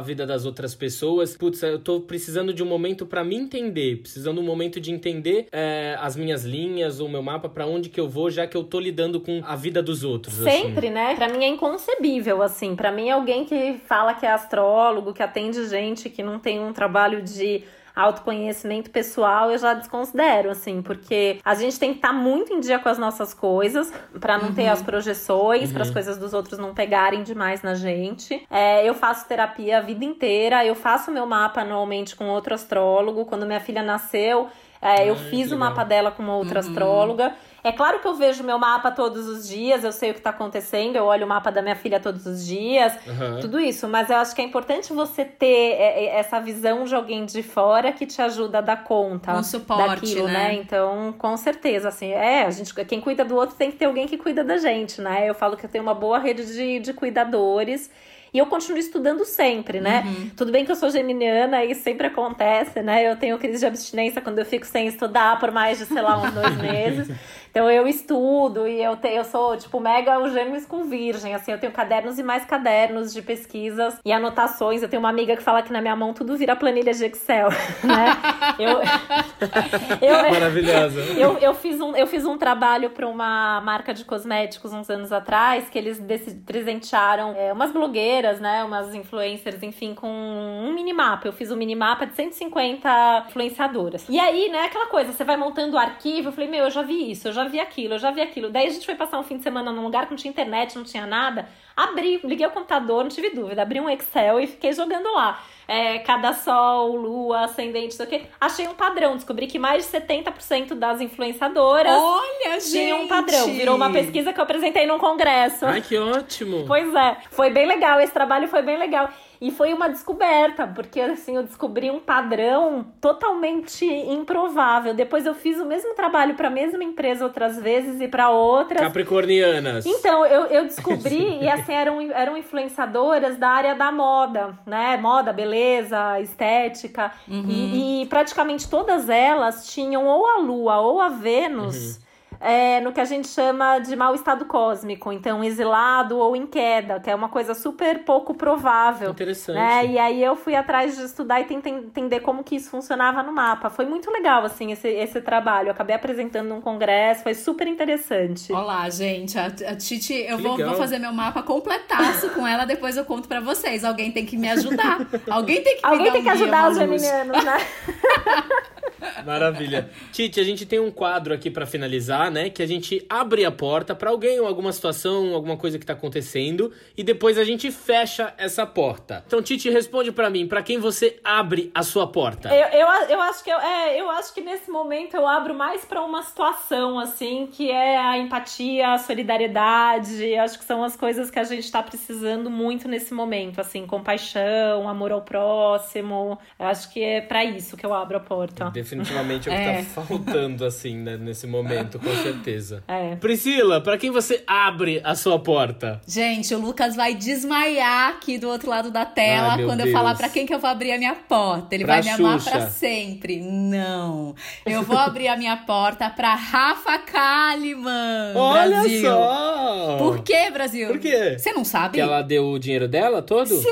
[0.00, 4.40] vida das outras pessoas, putz, eu tô precisando de um momento para me entender, precisando
[4.40, 8.08] um momento de entender é, as minhas linhas, o meu mapa, para onde que eu
[8.08, 10.40] vou, já que eu tô lidando com a vida dos outros.
[10.40, 10.62] Assim.
[10.62, 10.94] Sempre, assim.
[10.94, 11.14] né?
[11.16, 12.74] Para mim é inconcebível, assim.
[12.76, 16.72] Para mim, alguém que fala que é astrólogo, que atende gente que não tem um
[16.72, 17.62] trabalho de
[17.96, 22.60] autoconhecimento pessoal eu já desconsidero, assim, porque a gente tem que estar tá muito em
[22.60, 23.90] dia com as nossas coisas,
[24.20, 24.54] para não uhum.
[24.54, 25.74] ter as projeções, uhum.
[25.74, 28.46] para as coisas dos outros não pegarem demais na gente.
[28.50, 33.24] É, eu faço terapia a vida inteira, eu faço meu mapa anualmente com outro astrólogo.
[33.24, 34.48] Quando minha filha nasceu,
[34.80, 36.68] é, eu fiz o mapa dela com uma outra uhum.
[36.68, 37.34] astróloga.
[37.66, 40.30] É claro que eu vejo meu mapa todos os dias, eu sei o que tá
[40.30, 43.40] acontecendo, eu olho o mapa da minha filha todos os dias, uhum.
[43.40, 43.88] tudo isso.
[43.88, 47.42] Mas eu acho que é importante você ter é, é, essa visão de alguém de
[47.42, 50.32] fora que te ajuda a dar conta um suporte, daquilo, né?
[50.32, 50.54] né?
[50.54, 54.06] Então, com certeza, assim, é, a gente, quem cuida do outro tem que ter alguém
[54.06, 55.28] que cuida da gente, né?
[55.28, 57.90] Eu falo que eu tenho uma boa rede de, de cuidadores.
[58.36, 60.02] E eu continuo estudando sempre, né?
[60.04, 60.30] Uhum.
[60.36, 63.10] Tudo bem que eu sou geminiana e sempre acontece, né?
[63.10, 66.20] Eu tenho crise de abstinência quando eu fico sem estudar por mais de, sei lá,
[66.20, 67.08] uns dois meses.
[67.56, 71.52] Então eu estudo e eu, te, eu sou, tipo, mega o gêmeos com virgem, assim,
[71.52, 74.82] eu tenho cadernos e mais cadernos de pesquisas e anotações.
[74.82, 77.48] Eu tenho uma amiga que fala que na minha mão tudo vira planilha de Excel,
[77.82, 78.14] né?
[78.58, 78.72] eu,
[80.06, 81.00] eu, Maravilhosa.
[81.18, 85.10] Eu, eu, fiz um, eu fiz um trabalho para uma marca de cosméticos uns anos
[85.10, 85.98] atrás, que eles
[86.44, 91.26] presentearam é, umas blogueiras, né, umas influencers, enfim, com um minimapa.
[91.26, 94.04] Eu fiz um minimapa de 150 influenciadoras.
[94.10, 96.82] E aí, né, aquela coisa, você vai montando o arquivo, eu falei, meu, eu já
[96.82, 98.50] vi isso, eu já vi aquilo, eu já vi aquilo.
[98.50, 100.76] Daí a gente foi passar um fim de semana num lugar que não tinha internet,
[100.76, 101.48] não tinha nada.
[101.76, 105.42] Abri, liguei o computador, não tive dúvida, abri um Excel e fiquei jogando lá.
[105.68, 108.22] É, cada sol, lua, ascendente, isso aqui.
[108.40, 113.46] Achei um padrão, descobri que mais de 70% das influenciadoras Olha, tinham um padrão.
[113.46, 115.66] Virou uma pesquisa que eu apresentei num congresso.
[115.66, 116.64] Ai, que ótimo!
[116.66, 119.10] Pois é, foi bem legal, esse trabalho foi bem legal.
[119.40, 124.94] E foi uma descoberta, porque assim, eu descobri um padrão totalmente improvável.
[124.94, 128.80] Depois eu fiz o mesmo trabalho para a mesma empresa outras vezes e para outras.
[128.80, 129.84] Capricornianas.
[129.84, 134.96] Então, eu, eu descobri, e assim, eram, eram influenciadoras da área da moda, né?
[134.96, 137.12] Moda, beleza, estética.
[137.28, 137.46] Uhum.
[137.48, 141.96] E, e, praticamente todas elas tinham ou a Lua ou a Vênus.
[141.96, 142.05] Uhum
[142.40, 147.00] é, no que a gente chama de mau estado cósmico, então exilado ou em queda,
[147.00, 149.10] que é uma coisa super pouco provável.
[149.10, 149.56] Interessante.
[149.56, 149.86] Né?
[149.86, 153.32] E aí eu fui atrás de estudar e tentar entender como que isso funcionava no
[153.32, 153.70] mapa.
[153.70, 155.68] Foi muito legal, assim, esse, esse trabalho.
[155.68, 158.52] Eu acabei apresentando num congresso, foi super interessante.
[158.52, 159.38] Olá, gente.
[159.38, 163.28] A, a Titi, eu vou, vou, fazer meu mapa completaço com ela, depois eu conto
[163.28, 163.84] para vocês.
[163.84, 165.06] Alguém tem que me ajudar.
[165.28, 167.56] Alguém tem que Alguém tem que ajudar os geminianos, né?
[169.24, 169.90] Maravilha.
[170.12, 172.50] Titi, a gente tem um quadro aqui para finalizar, né?
[172.50, 175.92] Que a gente abre a porta para alguém ou alguma situação, alguma coisa que tá
[175.92, 179.24] acontecendo e depois a gente fecha essa porta.
[179.26, 182.54] Então, Titi, responde para mim, para quem você abre a sua porta?
[182.54, 185.84] Eu, eu, eu acho que eu, é, eu acho que nesse momento eu abro mais
[185.84, 190.34] para uma situação assim, que é a empatia, a solidariedade.
[190.36, 194.88] Acho que são as coisas que a gente tá precisando muito nesse momento, assim, compaixão,
[194.88, 196.38] amor ao próximo.
[196.58, 198.70] Eu acho que é para isso que eu abro a porta.
[198.70, 199.82] Definitivamente é o que tá é.
[199.82, 202.82] tá faltando, assim, né, nesse momento, com certeza.
[202.88, 203.16] É.
[203.16, 206.00] Priscila, para quem você abre a sua porta?
[206.06, 209.88] Gente, o Lucas vai desmaiar aqui do outro lado da tela Ai, quando Deus.
[209.90, 211.74] eu falar para quem que eu vou abrir a minha porta.
[211.74, 212.18] Ele pra vai Xuxa.
[212.18, 213.40] me amar para sempre.
[213.40, 214.34] Não.
[214.64, 218.34] Eu vou abrir a minha porta para Rafa Kalimann.
[218.34, 219.02] Olha Brasil.
[219.02, 219.96] só!
[219.98, 220.88] Por que, Brasil?
[220.88, 221.36] Por quê?
[221.38, 221.94] Você não sabe?
[221.94, 223.48] Que ela deu o dinheiro dela todo?
[223.48, 223.68] Sim,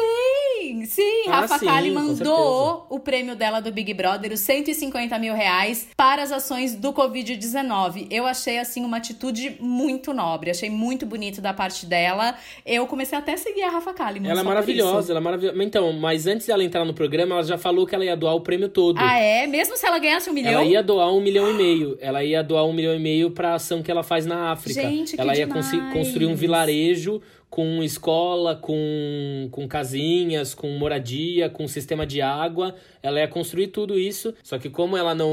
[0.86, 1.24] sim.
[1.28, 5.88] Ah, Rafa sim, Kalimann doou o prêmio dela do Big Brother, os 150 mil reais,
[5.96, 8.06] para as ações do Covid-19.
[8.10, 10.50] Eu achei, assim, uma atitude muito nobre.
[10.50, 12.34] Achei muito bonito da parte dela.
[12.64, 14.30] Eu comecei até a seguir a Rafa Kalimann.
[14.30, 15.62] Ela é maravilhosa, ela é maravilhosa.
[15.62, 18.40] Então, mas antes dela entrar no programa, ela já falou que ela ia doar o
[18.40, 18.98] prêmio todo.
[18.98, 19.46] Ah, é?
[19.46, 20.52] Mesmo se ela ganhasse um milhão?
[20.52, 21.98] Ela ia doar um milhão e meio.
[22.00, 24.80] Ela ia doar um milhão e meio pra ação que ela faz na África.
[24.80, 25.92] Gente, que ela ia demais.
[25.92, 27.20] construir um vilarejo
[27.54, 32.74] com escola, com, com casinhas, com moradia, com sistema de água.
[33.00, 35.30] Ela ia construir tudo isso, só que como ela não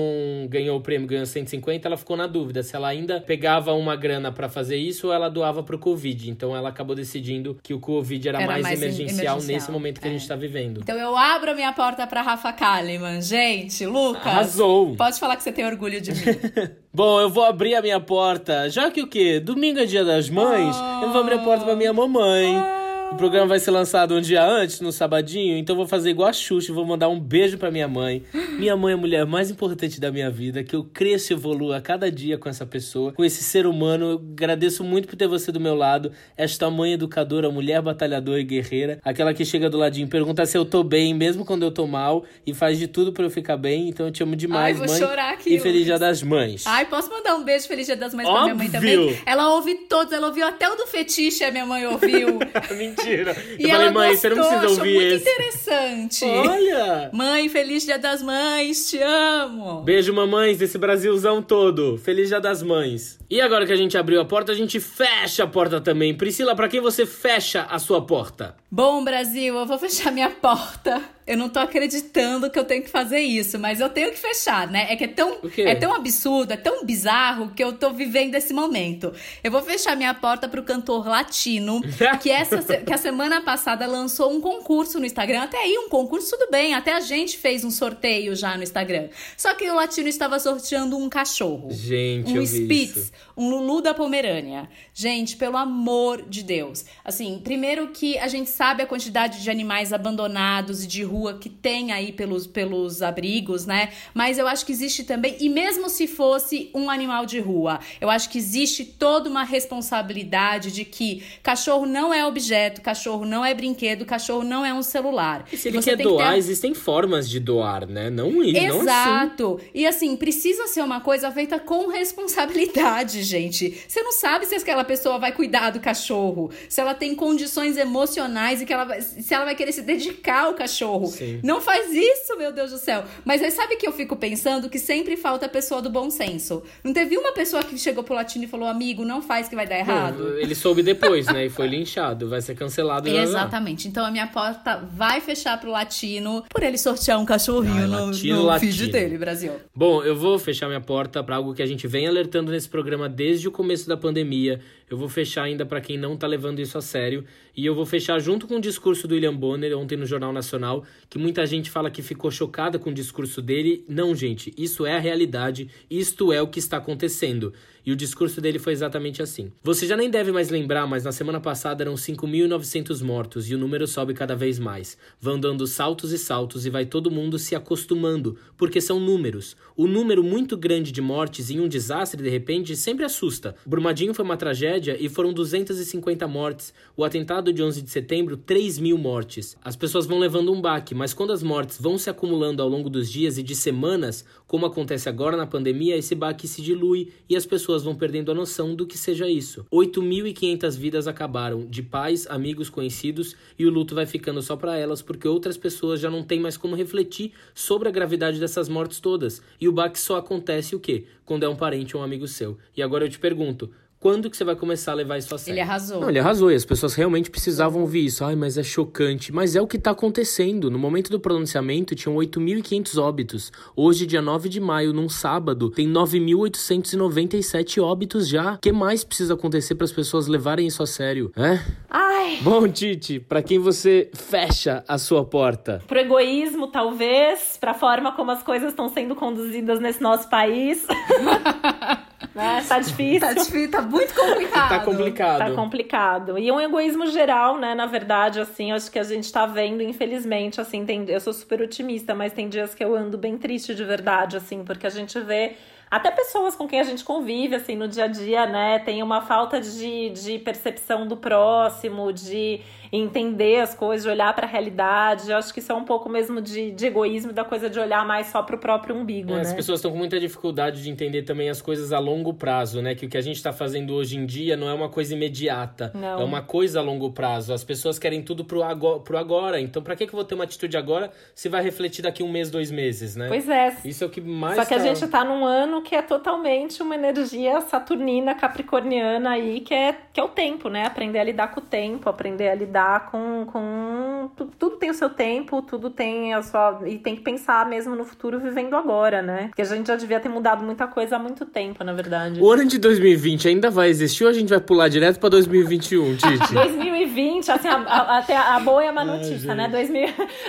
[0.48, 4.32] ganhou o prêmio, ganhou 150, ela ficou na dúvida se ela ainda pegava uma grana
[4.32, 6.30] para fazer isso ou ela doava pro Covid.
[6.30, 10.00] Então ela acabou decidindo que o Covid era, era mais, mais emergencial, emergencial, nesse momento
[10.00, 10.12] que é.
[10.12, 10.82] a gente tá vivendo.
[10.82, 13.20] Então eu abro a minha porta para Rafa Kalimann.
[13.20, 14.28] Gente, Lucas.
[14.28, 14.96] Arrasou.
[14.96, 16.22] Pode falar que você tem orgulho de mim.
[16.94, 19.40] Bom, eu vou abrir a minha porta, já que o quê?
[19.40, 21.06] Domingo é dia das mães, oh.
[21.06, 22.58] eu vou abrir a porta pra minha mamãe.
[22.58, 22.81] Oh.
[23.12, 26.34] O programa vai ser lançado um dia antes, no sabadinho, então vou fazer igual a
[26.34, 28.24] Xuxa vou mandar um beijo pra minha mãe.
[28.58, 31.74] Minha mãe é a mulher mais importante da minha vida, que eu cresço e evoluo
[31.74, 34.12] a cada dia com essa pessoa, com esse ser humano.
[34.12, 38.44] Eu agradeço muito por ter você do meu lado, esta mãe educadora, mulher batalhadora e
[38.44, 41.86] guerreira, aquela que chega do ladinho, pergunta se eu tô bem, mesmo quando eu tô
[41.86, 43.90] mal, e faz de tudo para eu ficar bem.
[43.90, 45.08] Então eu te amo demais, Ai, vou mãe.
[45.08, 46.66] Chorar aqui, e Feliz Dia das Mães.
[46.66, 48.56] Ai, posso mandar um beijo Feliz Dia das Mães Óbvio.
[48.56, 49.22] pra minha mãe também?
[49.26, 52.40] Ela ouve todos, ela ouviu até o do fetiche, a minha mãe ouviu.
[52.72, 53.01] Mentira.
[53.10, 55.30] E eu falei, mãe, gostou, você não precisa ouvir muito esse.
[55.30, 56.26] interessante.
[56.26, 57.10] Olha!
[57.14, 59.82] Mãe, feliz dia das mães, te amo.
[59.82, 61.98] Beijo, mamães, desse Brasilzão todo.
[61.98, 63.20] Feliz dia das mães.
[63.30, 66.14] E agora que a gente abriu a porta, a gente fecha a porta também.
[66.14, 68.56] Priscila, para quem você fecha a sua porta?
[68.70, 71.02] Bom, Brasil, eu vou fechar minha porta.
[71.26, 74.68] Eu não tô acreditando que eu tenho que fazer isso, mas eu tenho que fechar,
[74.68, 74.88] né?
[74.90, 78.54] É que é tão, é tão absurdo, é tão bizarro que eu tô vivendo esse
[78.54, 79.14] momento.
[79.44, 81.82] Eu vou fechar minha porta pro cantor latino,
[82.22, 85.44] que, essa, que a semana passada lançou um concurso no Instagram.
[85.44, 86.74] Até aí, um concurso, tudo bem.
[86.74, 89.10] Até a gente fez um sorteio já no Instagram.
[89.38, 91.70] Só que o latino estava sorteando um cachorro.
[91.72, 93.12] Gente, um Spitz
[93.42, 94.70] um Lulu da Pomerânia.
[94.94, 96.86] Gente, pelo amor de Deus.
[97.04, 101.50] Assim, primeiro que a gente sabe a quantidade de animais abandonados e de rua que
[101.50, 103.90] tem aí pelos, pelos abrigos, né?
[104.14, 108.12] Mas eu acho que existe também, e mesmo se fosse um animal de rua, eu
[108.12, 113.56] acho que existe toda uma responsabilidade de que cachorro não é objeto, cachorro não é
[113.56, 115.48] brinquedo, cachorro não é um celular.
[115.52, 116.38] E se ele quer doar, que ter...
[116.38, 118.12] existem formas de doar, né?
[118.12, 119.44] Não Exato.
[119.44, 119.70] Não assim.
[119.74, 123.84] E assim, precisa ser uma coisa feita com responsabilidade, gente.
[123.88, 128.62] Você não sabe se aquela pessoa vai cuidar do cachorro, se ela tem condições emocionais
[128.62, 131.08] e que ela vai, se ela vai querer se dedicar ao cachorro.
[131.08, 131.40] Sim.
[131.44, 133.04] Não faz isso, meu Deus do céu.
[133.26, 136.62] Mas aí sabe que eu fico pensando que sempre falta a pessoa do bom senso.
[136.84, 139.66] Não teve uma pessoa que chegou pro latino e falou: "Amigo, não faz que vai
[139.66, 140.24] dar errado".
[140.24, 141.46] Não, ele soube depois, né?
[141.46, 143.08] E foi linchado, vai ser cancelado.
[143.10, 143.88] Exatamente.
[143.88, 148.36] Então a minha porta vai fechar pro latino por ele sortear um cachorrinho no, latino,
[148.38, 148.72] no latino.
[148.72, 149.54] feed dele, Brasil.
[149.74, 153.08] Bom, eu vou fechar minha porta para algo que a gente vem alertando nesse programa
[153.12, 154.60] desde o começo da pandemia.
[154.92, 157.24] Eu vou fechar ainda para quem não tá levando isso a sério.
[157.56, 160.84] E eu vou fechar junto com o discurso do William Bonner ontem no Jornal Nacional,
[161.10, 163.86] que muita gente fala que ficou chocada com o discurso dele.
[163.88, 167.54] Não, gente, isso é a realidade, isto é o que está acontecendo.
[167.84, 169.52] E o discurso dele foi exatamente assim.
[169.64, 173.58] Você já nem deve mais lembrar, mas na semana passada eram 5.900 mortos e o
[173.58, 174.98] número sobe cada vez mais.
[175.20, 179.58] Vão dando saltos e saltos e vai todo mundo se acostumando, porque são números.
[179.76, 183.56] O número muito grande de mortes em um desastre, de repente, sempre assusta.
[183.66, 186.74] Brumadinho foi uma tragédia e foram 250 mortes.
[186.98, 189.56] O atentado de 11 de setembro, 3 mil mortes.
[189.64, 192.90] As pessoas vão levando um baque, mas quando as mortes vão se acumulando ao longo
[192.90, 197.36] dos dias e de semanas, como acontece agora na pandemia, esse baque se dilui e
[197.36, 199.66] as pessoas vão perdendo a noção do que seja isso.
[199.72, 205.02] 8.500 vidas acabaram, de pais, amigos, conhecidos, e o luto vai ficando só para elas
[205.02, 209.42] porque outras pessoas já não têm mais como refletir sobre a gravidade dessas mortes todas.
[209.60, 211.06] E o baque só acontece o quê?
[211.26, 212.58] Quando é um parente ou um amigo seu.
[212.76, 213.72] E agora eu te pergunto,
[214.02, 215.54] quando que você vai começar a levar isso a sério?
[215.54, 216.02] Ele arrasou.
[216.02, 218.26] Não, ele arrasou e as pessoas realmente precisavam ouvir isso.
[218.26, 219.32] Ai, mas é chocante.
[219.32, 220.72] Mas é o que tá acontecendo.
[220.72, 223.52] No momento do pronunciamento, tinham 8.500 óbitos.
[223.76, 228.56] Hoje, dia 9 de maio, num sábado, tem 9.897 óbitos já.
[228.56, 231.32] O que mais precisa acontecer para as pessoas levarem isso a sério?
[231.38, 231.60] É?
[231.88, 232.40] Ai.
[232.42, 235.80] Bom, Titi, para quem você fecha a sua porta?
[235.86, 237.56] Pro egoísmo, talvez.
[237.62, 240.88] Pra forma como as coisas estão sendo conduzidas nesse nosso país.
[242.34, 242.64] né?
[242.68, 243.20] Tá difícil.
[243.20, 244.70] Tá difícil, tá muito complicado.
[244.70, 245.38] Tá complicado.
[245.38, 246.40] Tá complicado.
[246.40, 247.76] E um egoísmo geral, né?
[247.76, 251.62] Na verdade, assim, acho que a gente tá vendo, infelizmente, assim, tem, eu sou super
[251.62, 255.20] otimista, mas tem dias que eu ando bem triste de verdade, assim, porque a gente
[255.20, 255.56] vê
[255.90, 258.80] até pessoas com quem a gente convive, assim, no dia a dia, né?
[258.80, 262.62] Tem uma falta de, de percepção do próximo, de
[262.92, 265.32] entender as coisas, de olhar para a realidade.
[265.32, 268.06] Eu acho que isso é um pouco mesmo de, de egoísmo, da coisa de olhar
[268.06, 269.42] mais só pro próprio umbigo, É, né?
[269.42, 272.94] As pessoas estão com muita dificuldade de entender também as coisas a longo prazo, né?
[272.96, 275.92] Que o que a gente está fazendo hoje em dia não é uma coisa imediata.
[275.94, 276.22] Não.
[276.22, 277.54] É uma coisa a longo prazo.
[277.54, 279.00] As pessoas querem tudo pro agora.
[279.00, 279.60] Pro agora.
[279.62, 282.32] Então, pra que, que eu vou ter uma atitude agora se vai refletir daqui um
[282.32, 283.28] mês, dois meses, né?
[283.28, 283.76] Pois é.
[283.86, 284.56] Isso é o que mais.
[284.56, 289.32] Só que a tá- gente tá num ano que é totalmente uma energia saturnina, capricorniana
[289.32, 290.86] aí, que é, que é o tempo, né?
[290.86, 293.46] Aprender a lidar com o tempo, aprender a lidar com.
[293.46, 294.30] com...
[294.36, 296.82] tu- Tudo tem o seu tempo, tudo tem a sua.
[296.86, 299.48] E tem que pensar mesmo no futuro vivendo agora, né?
[299.48, 302.40] Porque a gente já devia ter mudado muita coisa há muito tempo, na verdade.
[302.42, 306.16] O ano de 2020 ainda vai existir ou a gente vai pular direto pra 2021,
[306.18, 306.54] Titi?
[306.54, 309.68] 2020, assim, a, a, até a boa é uma notícia, Ai, né?
[309.70, 310.08] 2000,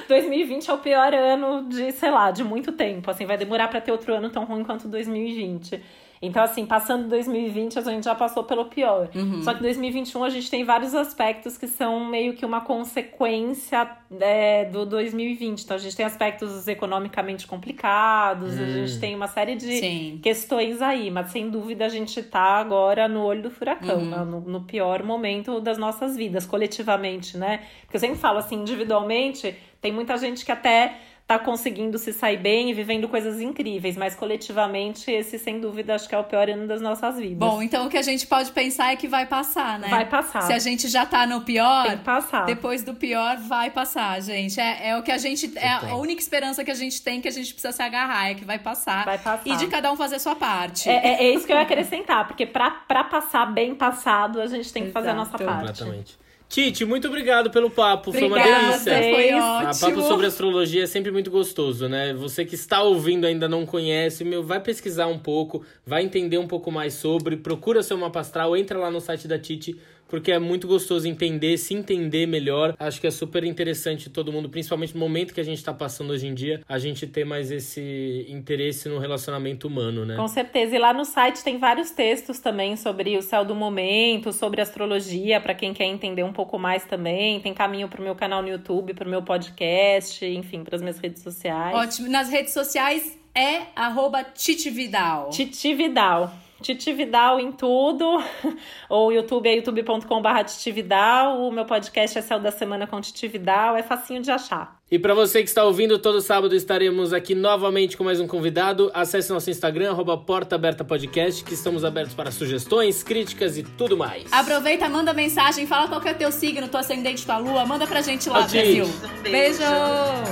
[0.08, 3.10] 2020 é o pior ano de, sei lá, de muito tempo.
[3.10, 5.80] Assim, vai demorar pra ter outro ano tão ruim quanto 2020.
[6.22, 9.08] Então, assim, passando 2020, a gente já passou pelo pior.
[9.42, 14.64] Só que 2021 a gente tem vários aspectos que são meio que uma consequência é,
[14.66, 15.64] do 2020.
[15.64, 20.20] Então, a gente tem aspectos economicamente complicados, a gente tem uma série de Sim.
[20.22, 24.18] questões aí, mas sem dúvida a gente tá agora no olho do furacão, né?
[24.18, 27.62] no, no pior momento das nossas vidas, coletivamente, né?
[27.82, 30.98] Porque eu sempre falo assim, individualmente, tem muita gente que até
[31.32, 36.08] tá conseguindo se sair bem e vivendo coisas incríveis, mas coletivamente esse, sem dúvida, acho
[36.08, 37.38] que é o pior ano das nossas vidas.
[37.38, 39.88] Bom, então o que a gente pode pensar é que vai passar, né?
[39.88, 40.42] Vai passar.
[40.42, 42.44] Se a gente já tá no pior, Tem que passar.
[42.44, 44.60] depois do pior vai passar, gente.
[44.60, 45.50] É, é o que a gente.
[45.56, 48.34] É a única esperança que a gente tem que a gente precisa se agarrar, é
[48.34, 49.04] que vai passar.
[49.04, 49.42] Vai passar.
[49.48, 50.88] E de cada um fazer a sua parte.
[50.88, 54.46] É, é- é isso que eu ia acrescentar, porque pra, pra passar bem passado, a
[54.46, 55.44] gente tem que fazer a nossa Exato.
[55.44, 55.60] parte.
[55.78, 56.21] Completamente.
[56.52, 58.12] Titi, muito obrigado pelo papo.
[58.12, 59.14] Foi uma Obrigada, delícia.
[59.14, 59.80] foi Ah, ótimo.
[59.80, 62.12] papo sobre astrologia é sempre muito gostoso, né?
[62.12, 66.46] Você que está ouvindo ainda não conhece, meu, vai pesquisar um pouco, vai entender um
[66.46, 69.78] pouco mais sobre, procura seu mapa astral, entra lá no site da Titi,
[70.12, 72.76] porque é muito gostoso entender, se entender melhor.
[72.78, 76.10] Acho que é super interessante todo mundo, principalmente no momento que a gente está passando
[76.10, 80.16] hoje em dia, a gente ter mais esse interesse no relacionamento humano, né?
[80.16, 80.76] Com certeza.
[80.76, 85.40] E lá no site tem vários textos também sobre o céu do momento, sobre astrologia,
[85.40, 87.40] para quem quer entender um pouco mais também.
[87.40, 91.22] Tem caminho pro meu canal no YouTube, pro meu podcast, enfim, para as minhas redes
[91.22, 91.74] sociais.
[91.74, 92.10] Ótimo.
[92.10, 95.30] Nas redes sociais é arroba Titi Vidal.
[95.30, 96.41] Titi Vidal.
[96.62, 98.22] Titi Vidal em tudo.
[98.88, 101.40] O YouTube é youtube.com.br Titi Vidal.
[101.40, 103.76] O meu podcast é Céu da Semana com Titi Vidal.
[103.76, 104.76] É facinho de achar.
[104.90, 108.90] E para você que está ouvindo, todo sábado estaremos aqui novamente com mais um convidado.
[108.92, 113.96] Acesse nosso Instagram, arroba Porta Aberta Podcast, que estamos abertos para sugestões, críticas e tudo
[113.96, 114.30] mais.
[114.30, 118.02] Aproveita, manda mensagem, fala qual que é teu signo, teu ascendente, tua lua, manda pra
[118.02, 118.40] gente lá.
[118.40, 118.84] Brasil.
[119.22, 119.62] Beijo!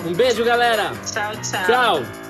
[0.07, 0.93] Um beijo, galera!
[1.11, 1.67] Tchau, tchau.
[2.05, 2.30] Tchau!